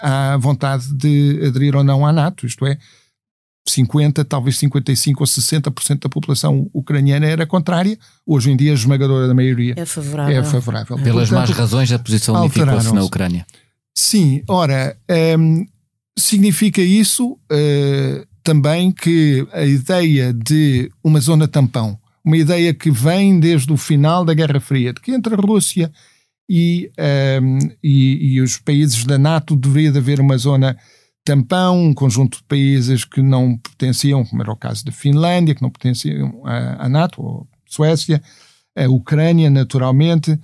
[0.00, 2.46] à vontade de aderir ou não à NATO.
[2.46, 2.78] Isto é,
[3.70, 7.98] 50, talvez 55 ou 60% da população ucraniana era contrária.
[8.26, 10.40] Hoje em dia, a esmagadora da maioria é favorável.
[10.40, 10.96] É favorável.
[10.98, 13.46] Pelas Portanto, más razões, a posição unificou-se na Ucrânia.
[13.94, 15.66] Sim, ora, um, ehm,
[16.16, 23.38] significa isso uh, também que a ideia de uma zona tampão, uma ideia que vem
[23.38, 25.90] desde o final da Guerra Fria, de que entre a Rússia
[26.48, 26.90] e,
[27.42, 30.76] um, e, e os países da NATO deveria haver uma zona
[31.28, 35.60] tampão, um conjunto de países que não pertenciam, como era o caso da Finlândia, que
[35.60, 38.22] não pertenciam à, à NATO, ou Suécia,
[38.74, 40.38] a Ucrânia, naturalmente, um,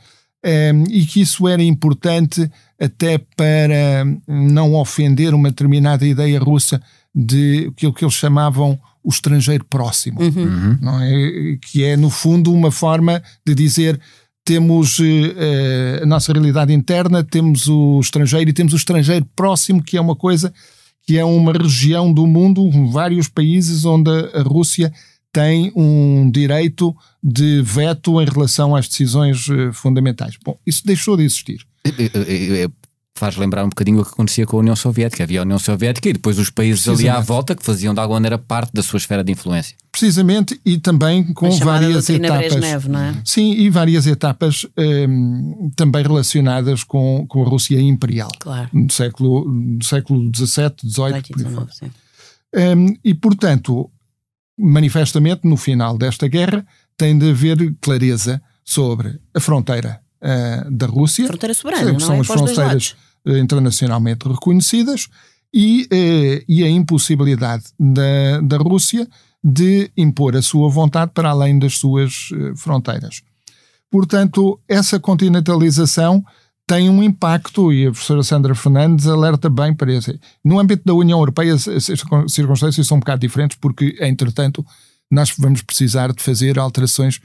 [0.45, 6.83] ehm, e que isso era importante até para não ofender uma determinada ideia russa
[7.15, 10.79] de aquilo que eles chamavam o estrangeiro próximo, uhum.
[10.81, 11.57] não é?
[11.63, 13.99] que é, no fundo, uma forma de dizer
[14.45, 19.97] temos uh, a nossa realidade interna, temos o estrangeiro e temos o estrangeiro próximo, que
[19.97, 20.53] é uma coisa
[21.07, 24.93] que é uma região do mundo, vários países onde a Rússia
[25.33, 30.37] tem um direito de veto em relação às decisões uh, fundamentais.
[30.43, 31.67] Bom, isso deixou de existir
[33.17, 35.23] faz lembrar um bocadinho o que acontecia com a União Soviética.
[35.23, 38.17] Havia a União Soviética e depois os países ali à volta que faziam de alguma
[38.17, 39.77] maneira parte da sua esfera de influência.
[39.93, 42.53] Precisamente, e também com várias etapas.
[42.53, 43.23] Brezhnev, não é?
[43.25, 48.31] Sim, e várias etapas um, também relacionadas com, com a Rússia imperial.
[48.41, 48.69] Claro.
[48.73, 51.91] No século, no século XVII, XVIII.
[52.57, 53.91] Um, e, portanto,
[54.59, 61.27] manifestamente, no final desta guerra, tem de haver clareza sobre a fronteira uh, da Rússia.
[61.27, 62.21] Fronteira soberana, que são é?
[62.21, 62.97] as fronteiras
[63.27, 65.09] eh, internacionalmente reconhecidas
[65.53, 69.07] e, uh, e a impossibilidade da, da Rússia
[69.43, 73.21] de impor a sua vontade para além das suas fronteiras.
[73.91, 76.25] Portanto, essa continentalização
[76.67, 80.19] tem um impacto, e a professora Sandra Fernandes alerta bem para isso.
[80.43, 81.69] No âmbito da União Europeia, as
[82.29, 84.65] circunstâncias são um bocado diferentes, porque, entretanto,
[85.11, 87.21] nós vamos precisar de fazer alterações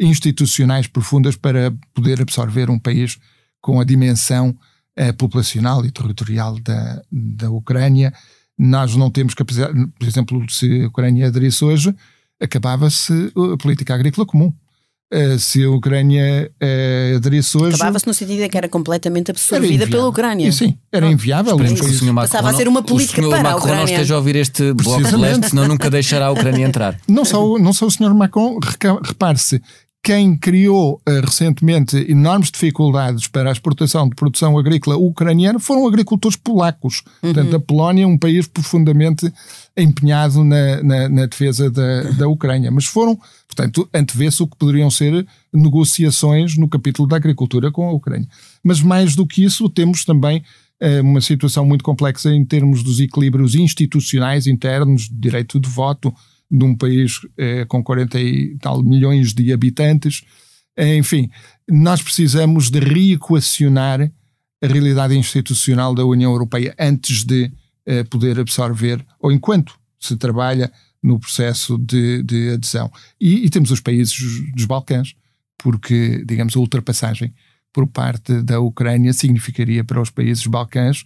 [0.00, 3.18] institucionais profundas para poder absorver um país
[3.60, 4.56] com a dimensão
[4.96, 8.12] eh, populacional e territorial da, da Ucrânia.
[8.58, 11.94] Nós não temos capacidade, por exemplo, se a Ucrânia aderisse hoje,
[12.40, 14.52] acabava-se a política agrícola comum.
[15.12, 17.74] Uh, se a Ucrânia uh, aderisse hoje.
[17.74, 20.46] Acabava-se no sentido de que era completamente absorvida pela Ucrânia.
[20.46, 21.54] E, sim, era inviável.
[21.54, 23.78] Esperemos que o senhor Macron, Passava a ser uma política o para Macron a Ucrânia.
[23.78, 26.96] não esteja a ouvir este bloco de leste, senão nunca deixará a Ucrânia entrar.
[27.08, 28.60] Não só, não só o senhor Macron,
[29.02, 29.60] repare-se,
[30.02, 36.36] quem criou uh, recentemente enormes dificuldades para a exportação de produção agrícola ucraniana foram agricultores
[36.36, 37.02] polacos.
[37.22, 37.32] Uhum.
[37.32, 39.30] Portanto, a Polónia é um país profundamente
[39.76, 42.70] empenhado na, na, na defesa da, da Ucrânia.
[42.70, 47.92] Mas foram, portanto, antevê-se o que poderiam ser negociações no capítulo da agricultura com a
[47.92, 48.28] Ucrânia.
[48.64, 50.42] Mas mais do que isso, temos também
[50.82, 56.10] uh, uma situação muito complexa em termos dos equilíbrios institucionais internos, de direito de voto,
[56.50, 60.22] de um país eh, com 40 e tal milhões de habitantes.
[60.76, 61.30] Eh, enfim,
[61.68, 64.10] nós precisamos de reequacionar
[64.62, 67.50] a realidade institucional da União Europeia antes de
[67.86, 70.70] eh, poder absorver, ou enquanto se trabalha
[71.02, 72.90] no processo de, de adesão.
[73.20, 74.18] E, e, temos os países
[74.52, 75.14] dos Balcãs,
[75.56, 77.32] porque, digamos, a ultrapassagem
[77.72, 81.04] por parte da Ucrânia significaria para os países Balcãs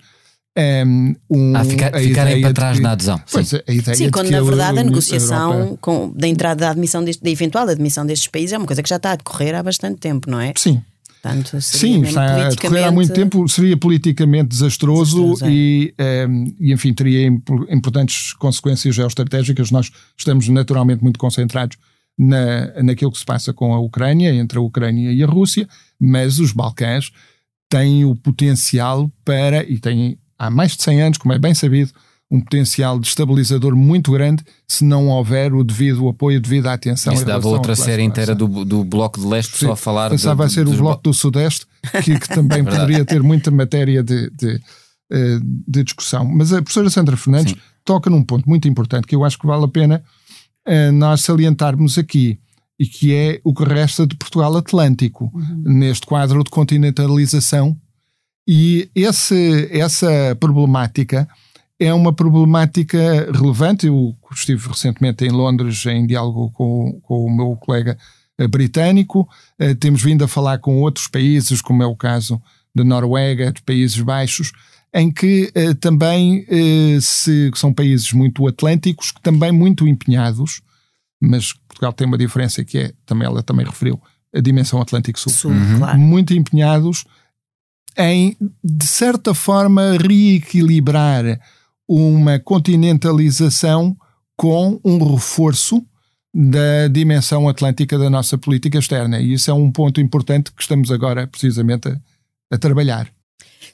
[0.57, 3.21] um, um, ah, ficar, ficarem para trás que, na adesão.
[3.31, 6.71] Pois, sim, a ideia sim quando na verdade a, a negociação com, da entrada da
[6.71, 9.55] admissão deste, da eventual admissão destes países é uma coisa que já está a decorrer
[9.55, 10.53] há bastante tempo, não é?
[10.57, 10.81] Sim.
[11.21, 15.95] Portanto, Sim, está a decorrer há muito tempo, seria politicamente desastroso, desastroso e,
[16.29, 19.71] um, e, enfim, teria importantes consequências geoestratégicas.
[19.71, 21.79] Nós estamos naturalmente muito concentrados
[22.19, 25.67] na, naquilo que se passa com a Ucrânia, entre a Ucrânia e a Rússia,
[25.99, 27.11] mas os Balcãs
[27.71, 31.93] têm o potencial para, e têm há mais de 100 anos, como é bem sabido,
[32.31, 37.13] um potencial destabilizador muito grande se não houver o devido apoio, devido à atenção.
[37.13, 40.11] Isso dava outra série inteira do, do Bloco de Leste Sim, só a falar.
[40.11, 41.67] Pensava de, ser o Bloco do Sudeste,
[42.03, 44.61] que, que também poderia ter muita matéria de, de,
[45.13, 46.25] eh, de, discussão.
[46.25, 47.61] Mas a professora Sandra Fernandes Sim.
[47.85, 50.03] toca num ponto muito importante que eu acho que vale a pena
[50.67, 52.39] uh, nós salientarmos aqui
[52.79, 55.63] e que é o que resta de Portugal Atlântico, uhum.
[55.65, 57.77] neste quadro de continentalização
[58.47, 61.29] e esse, essa problemática
[61.79, 63.87] é uma problemática relevante.
[63.87, 67.99] Eu estive recentemente em Londres em diálogo com, com o meu colega
[68.39, 69.29] eh, britânico.
[69.61, 72.41] Uh, temos vindo a falar com outros países, como é o caso
[72.75, 74.53] da Noruega, de Países Baixos,
[74.93, 80.61] em que uh, também uh, se, são países muito atlânticos, que também muito empenhados,
[81.21, 84.01] mas Portugal tem uma diferença que é, também ela também referiu,
[84.35, 85.33] a dimensão Atlântico Sul.
[85.33, 85.79] Sul uhum.
[85.79, 85.99] claro.
[85.99, 87.05] Muito empenhados
[87.97, 91.41] em, de certa forma, reequilibrar
[91.89, 93.97] uma continentalização
[94.37, 95.85] com um reforço
[96.35, 99.21] da dimensão atlântica da nossa política externa.
[99.21, 102.01] E isso é um ponto importante que estamos agora, precisamente, a,
[102.51, 103.09] a trabalhar.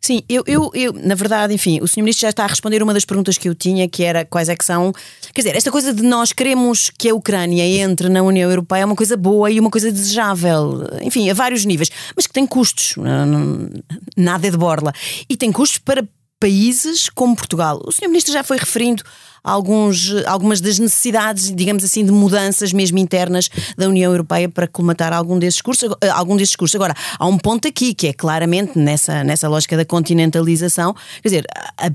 [0.00, 1.98] Sim, eu, eu, eu, na verdade, enfim, o Sr.
[2.00, 4.56] Ministro já está a responder uma das perguntas que eu tinha, que era quais é
[4.56, 4.92] que são.
[5.34, 8.84] Quer dizer, esta coisa de nós queremos que a Ucrânia entre na União Europeia é
[8.86, 12.94] uma coisa boa e uma coisa desejável, enfim, a vários níveis, mas que tem custos,
[14.16, 14.92] nada é de borla.
[15.28, 16.02] E tem custos para
[16.40, 17.80] países como Portugal.
[17.86, 18.08] O Sr.
[18.08, 19.04] Ministro já foi referindo
[19.44, 25.12] alguns, algumas das necessidades, digamos assim, de mudanças mesmo internas da União Europeia para colmatar
[25.12, 26.74] algum desses cursos, eh, algum desses cursos.
[26.74, 31.46] Agora, há um ponto aqui que é claramente nessa, nessa lógica da continentalização, quer dizer,
[31.78, 31.90] a,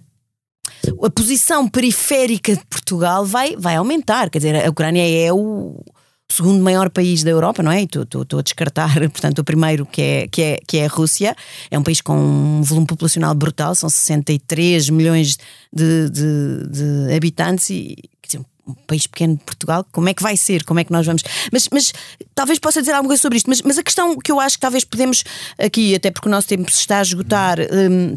[1.03, 5.83] a posição periférica de Portugal vai, vai aumentar, quer dizer, a Ucrânia é o
[6.29, 7.83] segundo maior país da Europa, não é?
[7.83, 11.35] Estou a descartar, portanto, o primeiro que é, que, é, que é a Rússia.
[11.69, 15.37] É um país com um volume populacional brutal, são 63 milhões
[15.73, 20.23] de, de, de habitantes e quer dizer, um país pequeno de Portugal, como é que
[20.23, 20.63] vai ser?
[20.63, 21.23] Como é que nós vamos.
[21.51, 21.93] Mas, mas
[22.33, 24.61] talvez possa dizer alguma coisa sobre isto, mas, mas a questão que eu acho que
[24.61, 25.23] talvez podemos
[25.57, 27.59] aqui, até porque o nosso tempo se está a esgotar.
[27.59, 28.15] Hum,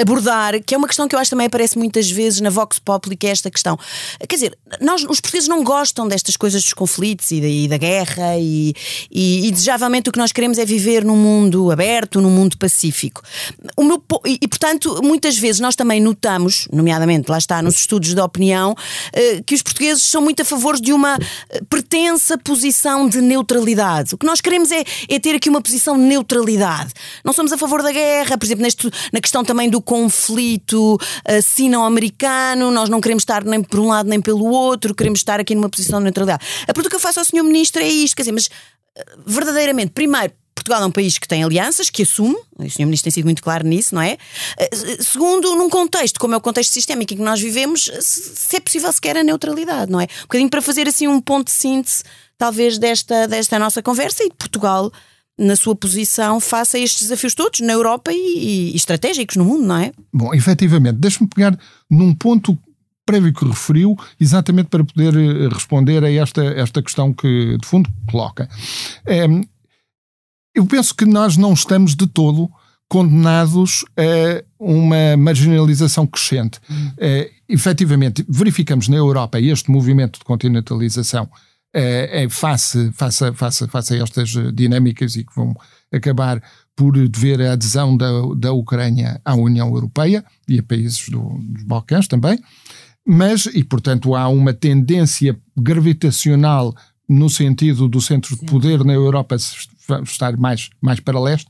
[0.00, 3.16] abordar, que é uma questão que eu acho também aparece muitas vezes na Vox Populi,
[3.16, 3.78] que é esta questão.
[4.28, 7.76] Quer dizer, nós, os portugueses não gostam destas coisas dos conflitos e da, e da
[7.76, 8.74] guerra e,
[9.10, 13.22] e, e, desejavelmente o que nós queremos é viver num mundo aberto, num mundo pacífico.
[13.76, 18.14] O meu, e, e, portanto, muitas vezes nós também notamos, nomeadamente, lá está, nos estudos
[18.14, 18.74] de opinião,
[19.12, 21.18] eh, que os portugueses são muito a favor de uma
[21.50, 24.14] eh, pretensa posição de neutralidade.
[24.14, 26.92] O que nós queremos é, é ter aqui uma posição de neutralidade.
[27.24, 31.42] Não somos a favor da guerra, por exemplo, neste, na questão também do conflito uh,
[31.42, 35.54] sino-americano, nós não queremos estar nem por um lado nem pelo outro, queremos estar aqui
[35.54, 36.44] numa posição de neutralidade.
[36.64, 37.42] A pergunta que eu faço ao Sr.
[37.42, 41.42] Ministro é isto, quer dizer, mas uh, verdadeiramente, primeiro, Portugal é um país que tem
[41.42, 42.84] alianças, que assume, o Sr.
[42.84, 44.16] Ministro tem sido muito claro nisso, não é?
[44.60, 48.60] Uh, segundo, num contexto, como é o contexto sistémico em que nós vivemos, se é
[48.60, 50.04] possível sequer a neutralidade, não é?
[50.04, 52.04] Um bocadinho para fazer assim um ponto de síntese,
[52.38, 54.92] talvez, desta, desta nossa conversa e de Portugal
[55.38, 59.64] na sua posição face a estes desafios todos na Europa e, e estratégicos no mundo,
[59.64, 59.92] não é?
[60.12, 61.58] Bom, efetivamente, deixe-me pegar
[61.90, 62.58] num ponto
[63.04, 67.90] prévio que referiu, exatamente para poder eh, responder a esta, esta questão que de fundo
[68.10, 68.48] coloca.
[69.04, 69.26] É,
[70.54, 72.50] eu penso que nós não estamos de todo
[72.88, 76.60] condenados a uma marginalização crescente.
[76.98, 81.28] É, efetivamente, verificamos na Europa este movimento de continentalização
[81.74, 85.54] é, é face, face, face, face a estas dinâmicas e que vão
[85.92, 86.42] acabar
[86.76, 91.64] por dever a adesão da, da Ucrânia à União Europeia e a países do, dos
[91.64, 92.38] Balcãs também,
[93.06, 96.74] mas, e portanto há uma tendência gravitacional
[97.08, 99.36] no sentido do centro de poder na Europa
[100.02, 101.48] estar mais, mais para leste,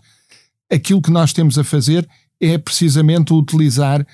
[0.71, 2.09] aquilo que nós temos a fazer
[2.41, 4.05] é precisamente utilizar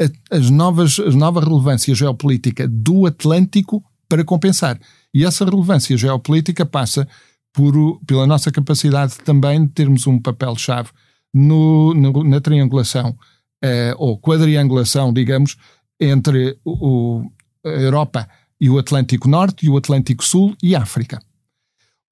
[0.00, 4.78] a, as novas, a nova relevância geopolítica do Atlântico para compensar.
[5.14, 7.06] E essa relevância geopolítica passa
[7.52, 10.90] por, pela nossa capacidade também de termos um papel-chave
[11.32, 13.16] na triangulação
[13.62, 15.56] eh, ou quadriangulação, digamos,
[16.00, 17.30] entre o,
[17.64, 18.28] a Europa
[18.60, 21.20] e o Atlântico Norte e o Atlântico Sul e África.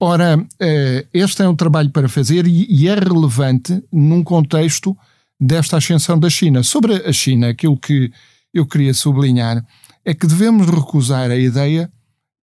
[0.01, 4.97] Ora, eh, este é um trabalho para fazer e, e é relevante num contexto
[5.41, 6.63] desta ascensão da China.
[6.63, 8.13] Sobre a China, aquilo que
[8.55, 9.65] eu queria sublinhar
[10.05, 11.91] é que devemos recusar a ideia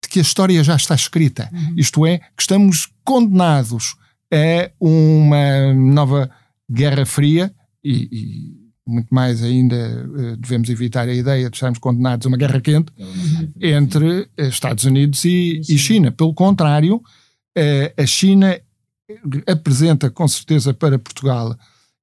[0.02, 1.50] de que a história já está escrita.
[1.52, 1.74] Uhum.
[1.78, 3.96] Isto é, que estamos condenados
[4.32, 6.30] a uma nova
[6.72, 12.26] Guerra Fria e, e muito mais ainda eh, devemos evitar a ideia de estarmos condenados
[12.26, 12.92] a uma guerra quente
[13.62, 16.12] entre Estados Unidos e, e China.
[16.12, 17.02] Pelo contrário,
[17.56, 18.60] eh, a China
[19.48, 21.56] apresenta com certeza para Portugal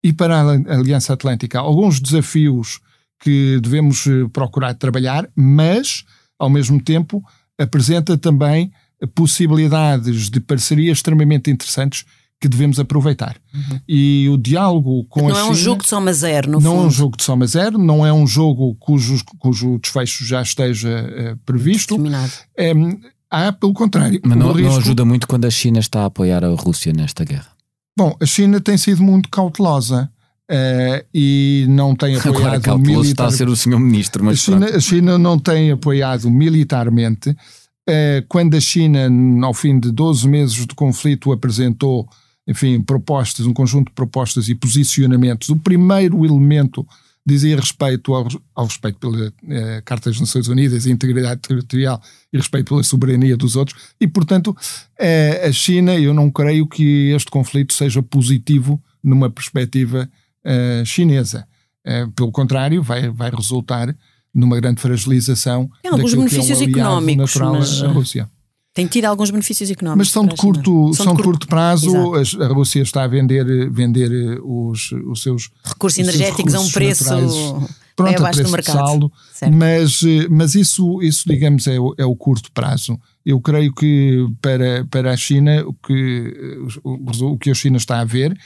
[0.03, 2.81] e para a Aliança Atlântica alguns desafios
[3.21, 6.05] que devemos eh, procurar trabalhar, mas,
[6.39, 7.25] ao mesmo tempo,
[7.59, 8.71] apresenta também
[9.15, 12.05] possibilidades de parceria extremamente interessantes
[12.41, 13.37] que devemos aproveitar.
[13.55, 13.81] Uhum.
[13.89, 15.43] E o diálogo com não a China...
[15.43, 16.85] Não é um jogo de soma zero, no Não fundo.
[16.85, 20.89] é um jogo de soma zero, não é um jogo cujo, cujo desfecho já esteja
[21.35, 21.97] uh, previsto.
[22.57, 22.73] É,
[23.31, 24.21] há, pelo contrário...
[24.23, 24.71] Mas não, risco...
[24.71, 27.49] não ajuda muito quando a China está a apoiar a Rússia nesta guerra.
[27.97, 30.11] Bom, a China tem sido muito cautelosa.
[30.49, 33.11] Uh, e não tem apoiado cauteloso militar...
[33.11, 37.31] está a ser o senhor ministro, mas a China, a China não tem apoiado militarmente.
[37.31, 39.09] Uh, quando a China,
[39.45, 42.09] ao fim de 12 meses de conflito, apresentou,
[42.47, 46.87] enfim, propostas, um conjunto de propostas e posicionamentos, o primeiro elemento
[47.29, 49.33] dizia respeito ao, ao respeito pela uh,
[49.85, 52.01] Carta das Nações Unidas, a integridade territorial
[52.33, 54.57] e respeito pela soberania dos outros, e portanto
[55.45, 60.09] a China, eu não creio que este conflito seja positivo numa perspectiva
[60.47, 61.47] uh, chinesa.
[61.87, 63.95] Uh, pelo contrário, vai, vai resultar
[64.35, 68.31] numa grande fragilização Tem alguns benefícios que é um económicos, mas a Rússia.
[68.75, 70.09] Tem tido alguns benefícios económicos.
[70.09, 71.91] Mas são de curto, são, são de curto, prazo.
[72.43, 77.05] A Rússia está a vender, vender os, os seus recursos os energéticos a um preço
[77.97, 78.77] pronto, bem abaixo do mercado.
[78.77, 79.13] Saldo,
[79.51, 83.01] mas, mas isso, isso, digamos, é o, é o curto prazo.
[83.25, 88.01] Eu creio que para, para a China o que, o, o que a China está
[88.01, 88.37] a ver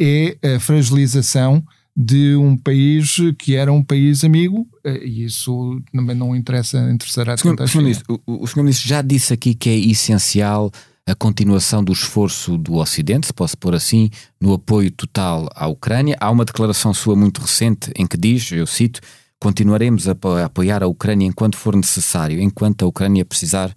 [0.00, 1.62] é a fragilização
[1.94, 7.36] de um país que era um país amigo eh, e isso também não interessa interessará
[7.36, 10.70] senhor, senhor ministro, o, o senhor ministro já disse aqui que é essencial
[11.06, 14.08] a continuação do esforço do Ocidente, se posso pôr assim,
[14.40, 16.16] no apoio total à Ucrânia.
[16.20, 19.00] Há uma declaração sua muito recente em que diz, eu cito,
[19.40, 20.14] continuaremos a
[20.44, 23.74] apoiar a Ucrânia enquanto for necessário, enquanto a Ucrânia precisar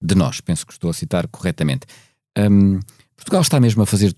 [0.00, 0.40] de nós.
[0.40, 1.86] Penso que estou a citar corretamente.
[2.38, 2.78] Um,
[3.16, 4.16] Portugal está mesmo a fazer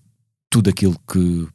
[0.52, 1.48] tudo aquilo que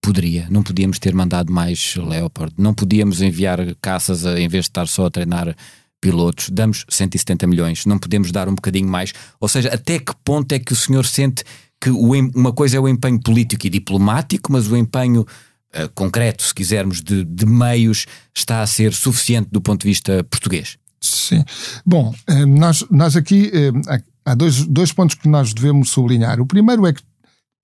[0.00, 0.46] poderia.
[0.48, 4.86] Não podíamos ter mandado mais Leopard, não podíamos enviar caças a, em vez de estar
[4.86, 5.56] só a treinar
[6.00, 6.50] pilotos.
[6.50, 9.12] Damos 170 milhões, não podemos dar um bocadinho mais.
[9.40, 11.42] Ou seja, até que ponto é que o senhor sente
[11.80, 16.44] que o, uma coisa é o empenho político e diplomático, mas o empenho uh, concreto,
[16.44, 20.78] se quisermos, de, de meios está a ser suficiente do ponto de vista português?
[21.00, 21.44] Sim.
[21.84, 26.40] Bom, eh, nós, nós aqui eh, há dois, dois pontos que nós devemos sublinhar.
[26.40, 27.02] O primeiro é que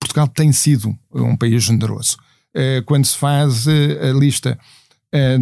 [0.01, 2.17] Portugal tem sido um país generoso.
[2.85, 4.59] Quando se faz a lista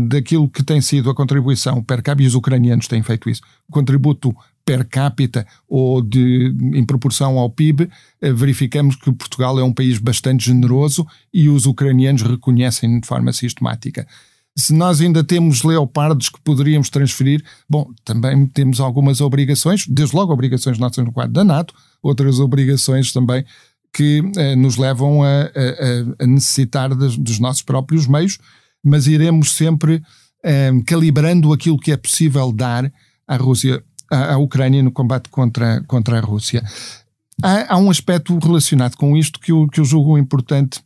[0.08, 3.42] daquilo que tem sido a contribuição per capita, e os ucranianos têm feito isso,
[3.72, 4.36] contributo
[4.70, 7.90] per capita ou de, em proporção ao PIB,
[8.22, 13.34] eh, verificamos que Portugal é um país bastante generoso e os ucranianos reconhecem de forma
[13.34, 14.08] sistemática.
[14.56, 20.32] Se nós ainda temos leopardos que poderíamos transferir, bom, também temos algumas obrigações, desde logo
[20.32, 23.44] obrigações nossas no quadro da NATO, outras obrigações também
[23.94, 28.38] que eh, nos levam a, a, a necessitar das, dos nossos próprios meios,
[28.84, 30.02] mas iremos sempre
[30.44, 32.92] eh, calibrando aquilo que é possível dar
[33.28, 36.64] à Rússia à, à Ucrânia no combate contra, contra a Rússia.
[37.42, 40.82] Há, há, um aspecto relacionado com isto que eu, que eu julgo importante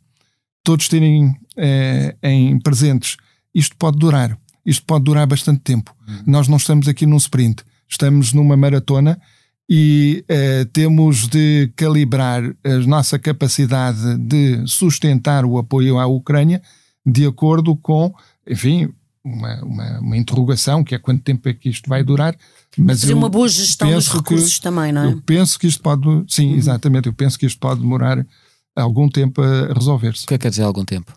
[0.62, 3.16] todos terem eh, em presentes.
[3.54, 4.38] Isto pode durar.
[4.64, 5.94] Isto pode durar bastante tempo.
[6.08, 6.22] Uhum.
[6.26, 7.62] Nós não estamos aqui num sprint.
[7.88, 9.20] Estamos numa maratona
[9.68, 16.60] e eh, temos de calibrar a nossa capacidade de sustentar o apoio à Ucrânia
[17.04, 18.12] de acordo com,
[18.46, 18.92] enfim,
[19.24, 22.36] uma, uma, uma, interrogação, que é quanto tempo é que isto vai durar.
[22.76, 25.12] Mas Fazer uma boa gestão dos recursos que, também, não é?
[25.12, 26.56] Eu penso que isto pode, sim, uhum.
[26.56, 28.24] exatamente, eu penso que isto pode demorar
[28.76, 30.24] algum tempo a resolver-se.
[30.24, 31.12] O que é que quer dizer algum tempo?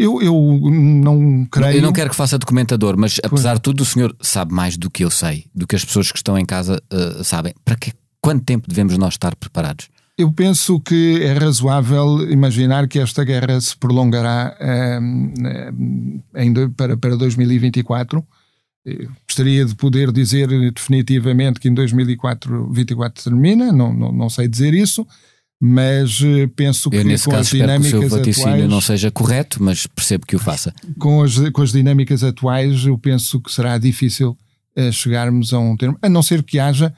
[0.00, 1.76] Eu, eu não creio.
[1.76, 4.88] Eu não quero que faça documentador, mas apesar de tudo, o senhor sabe mais do
[4.88, 7.52] que eu sei, do que as pessoas que estão em casa uh, sabem.
[7.62, 9.90] Para que, quanto tempo devemos nós estar preparados?
[10.16, 14.56] Eu penso que é razoável imaginar que esta guerra se prolongará
[15.02, 15.34] um,
[16.34, 18.26] em, para, para 2024.
[18.86, 22.72] Eu gostaria de poder dizer definitivamente que em 2024
[23.22, 25.06] termina, não, não, não sei dizer isso,
[25.60, 28.70] mas eh, penso eu, que nesse com caso, as dinâmicas que o seu vaticínio atuais,
[28.70, 30.72] não seja correto, mas percebo que o faça.
[30.98, 34.36] Com as, com as dinâmicas atuais, eu penso que será difícil
[34.76, 36.94] uh, chegarmos a um termo, a não ser que haja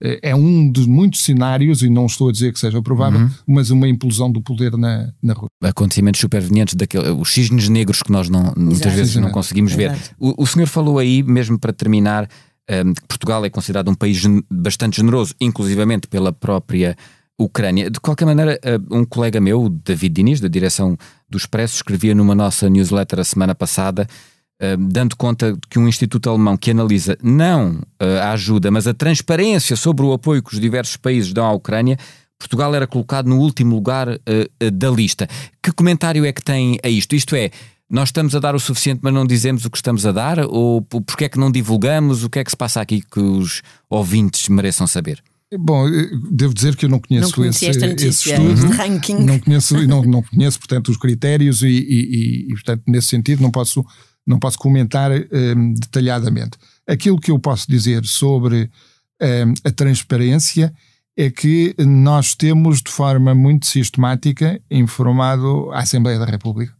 [0.00, 3.30] é um dos muitos cenários, e não estou a dizer que seja provável, uhum.
[3.46, 5.48] mas uma implosão do poder na, na Rússia.
[5.62, 9.96] Acontecimentos supervenientes, daquele, os cisnes negros que nós não, muitas vezes não conseguimos ver.
[10.18, 12.28] O, o, senhor falou aí, mesmo para terminar,
[12.70, 16.94] um, que Portugal é considerado um país gen bastante generoso, inclusivamente pela própria
[17.38, 17.90] Ucrânia.
[17.90, 18.58] De qualquer maneira,
[18.90, 20.96] um colega meu, David Diniz, da direção
[21.28, 24.06] do Expresso, escrevia numa nossa newsletter a semana passada
[24.78, 28.94] dando conta de que um instituto alemão que analisa não uh, a ajuda, mas a
[28.94, 31.98] transparência sobre o apoio que os diversos países dão à Ucrânia,
[32.38, 34.08] Portugal era colocado no último lugar
[34.72, 35.26] da lista.
[35.62, 37.14] Que comentário é que tem a isto?
[37.14, 37.50] Isto é,
[37.88, 40.40] nós estamos a dar o suficiente, mas não dizemos o que estamos a dar?
[40.40, 42.24] Ou porque é que não divulgamos?
[42.24, 45.22] O que é que se passa aqui que os ouvintes mereçam saber?
[45.54, 45.86] Bom,
[46.30, 49.24] devo dizer que eu não conheço não esse, esta notícia, esse estudo, este ranking.
[49.24, 53.50] Não conheço, não, não conheço, portanto, os critérios e, e, e, portanto, nesse sentido, não
[53.50, 53.84] posso
[54.26, 56.58] não posso comentar um, detalhadamente.
[56.86, 58.68] Aquilo que eu posso dizer sobre
[59.22, 60.74] um, a transparência
[61.16, 66.74] é que nós temos de forma muito sistemática informado a Assembleia da República.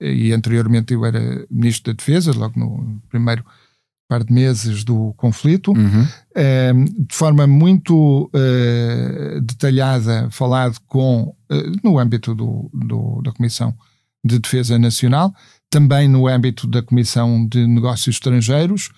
[0.00, 3.44] E anteriormente eu era Ministro da Defesa, logo no primeiro
[4.08, 6.06] par de meses do conflito, uhum.
[6.74, 13.74] um, de forma muito uh, detalhada, falado com, uh, no âmbito do, do, da Comissão
[14.24, 15.32] de Defesa Nacional,
[15.70, 18.90] também no âmbito da Comissão de Negócios Estrangeiros.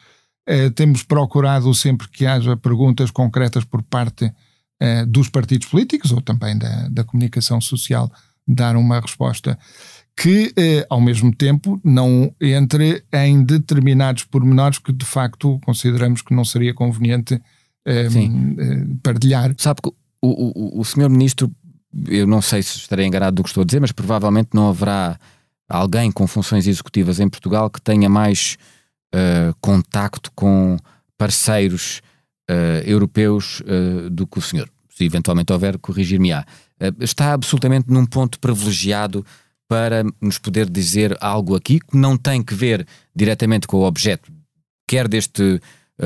[0.47, 4.33] Eh, temos procurado sempre que haja perguntas concretas por parte
[4.81, 8.11] eh, dos partidos políticos ou também da, da comunicação social
[8.47, 9.59] dar uma resposta
[10.17, 16.35] que, eh, ao mesmo tempo, não entre em determinados pormenores que, de facto, consideramos que
[16.35, 17.41] não seria conveniente
[17.87, 18.09] eh,
[19.03, 19.55] partilhar.
[19.57, 19.89] Sabe que
[20.23, 21.51] o, o, o senhor Ministro,
[22.07, 25.19] eu não sei se estarei enganado do que estou a dizer, mas provavelmente não haverá
[25.69, 28.59] alguém com funções executivas em Portugal que tenha mais
[29.15, 30.77] uh, contacto com
[31.17, 32.03] parceiros
[32.51, 34.69] uh, europeus uh, do que o senhor.
[34.91, 36.45] Se eventualmente houver, corrigir-me-á.
[37.01, 39.25] está absolutamente num ponto privilegiado
[39.71, 44.29] para nos poder dizer algo aqui que não tem que ver diretamente com o objeto,
[44.85, 45.61] quer deste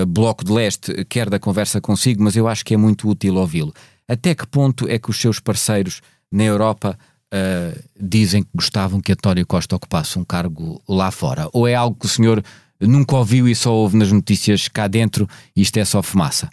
[0.06, 3.72] bloco de leste, quer da conversa consigo, mas eu acho que é muito útil ouvi-lo.
[4.06, 6.98] Até que ponto é que os seus parceiros na Europa
[7.32, 11.48] uh, dizem que gostavam que António Costa ocupasse um cargo lá fora?
[11.50, 12.44] Ou é algo que o senhor
[12.78, 16.50] nunca ouviu e só ouve nas notícias cá dentro e isto é só fumaça?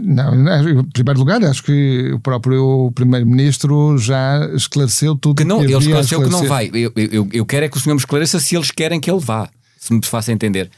[0.00, 5.66] Não, em primeiro lugar, acho que o próprio Primeiro-Ministro já esclareceu tudo que não, que
[5.66, 6.70] ele esclareceu que não vai.
[6.74, 9.20] Eu, eu, eu quero é que o senhor me esclareça se eles querem que ele
[9.20, 10.70] vá, se me faça entender.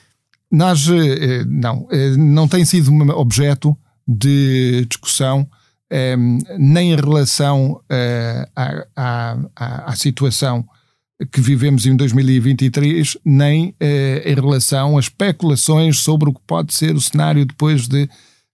[0.51, 5.49] Nós, eh, não, eh, não tem sido objeto de discussão
[5.91, 6.17] eh,
[6.59, 10.67] nem em relação eh, à, à, à, à situação
[11.33, 17.01] que vivemos em 2023, nem em relação a especulações sobre o que pode ser o
[17.01, 18.09] cenário depois de,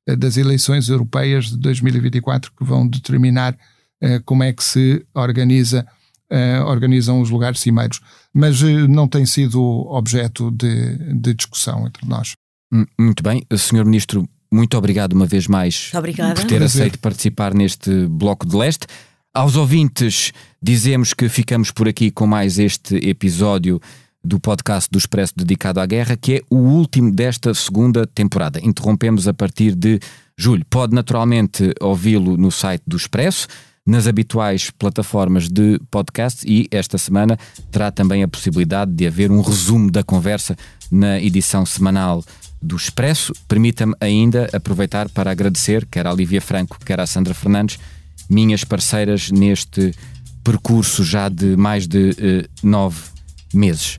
[0.06, 3.56] das eleições europeias de 2024, que vão determinar
[4.00, 5.86] eh, como é que se organiza,
[6.28, 8.00] eh, organizam os lugares cimeiros.
[8.32, 12.32] Mas eh, não tem sido objeto de, de discussão entre nós.
[12.98, 16.34] Muito bem, senhor Ministro, muito obrigado uma vez mais obrigada.
[16.34, 16.82] por ter Prazer.
[16.82, 18.86] aceito participar neste Bloco de Leste.
[19.32, 20.32] Aos ouvintes,
[20.62, 23.80] dizemos que ficamos por aqui com mais este episódio
[24.24, 28.58] do podcast do Expresso dedicado à guerra, que é o último desta segunda temporada.
[28.62, 30.00] Interrompemos a partir de
[30.36, 30.64] julho.
[30.70, 33.46] Pode naturalmente ouvi-lo no site do Expresso,
[33.86, 37.38] nas habituais plataformas de podcast e esta semana
[37.70, 40.56] terá também a possibilidade de haver um resumo da conversa
[40.90, 42.24] na edição semanal
[42.62, 43.34] do Expresso.
[43.46, 47.78] Permita-me ainda aproveitar para agradecer quer à Lívia Franco, quer à Sandra Fernandes,
[48.28, 49.92] minhas parceiras neste
[50.42, 53.02] percurso já de mais de eh, nove
[53.52, 53.98] meses.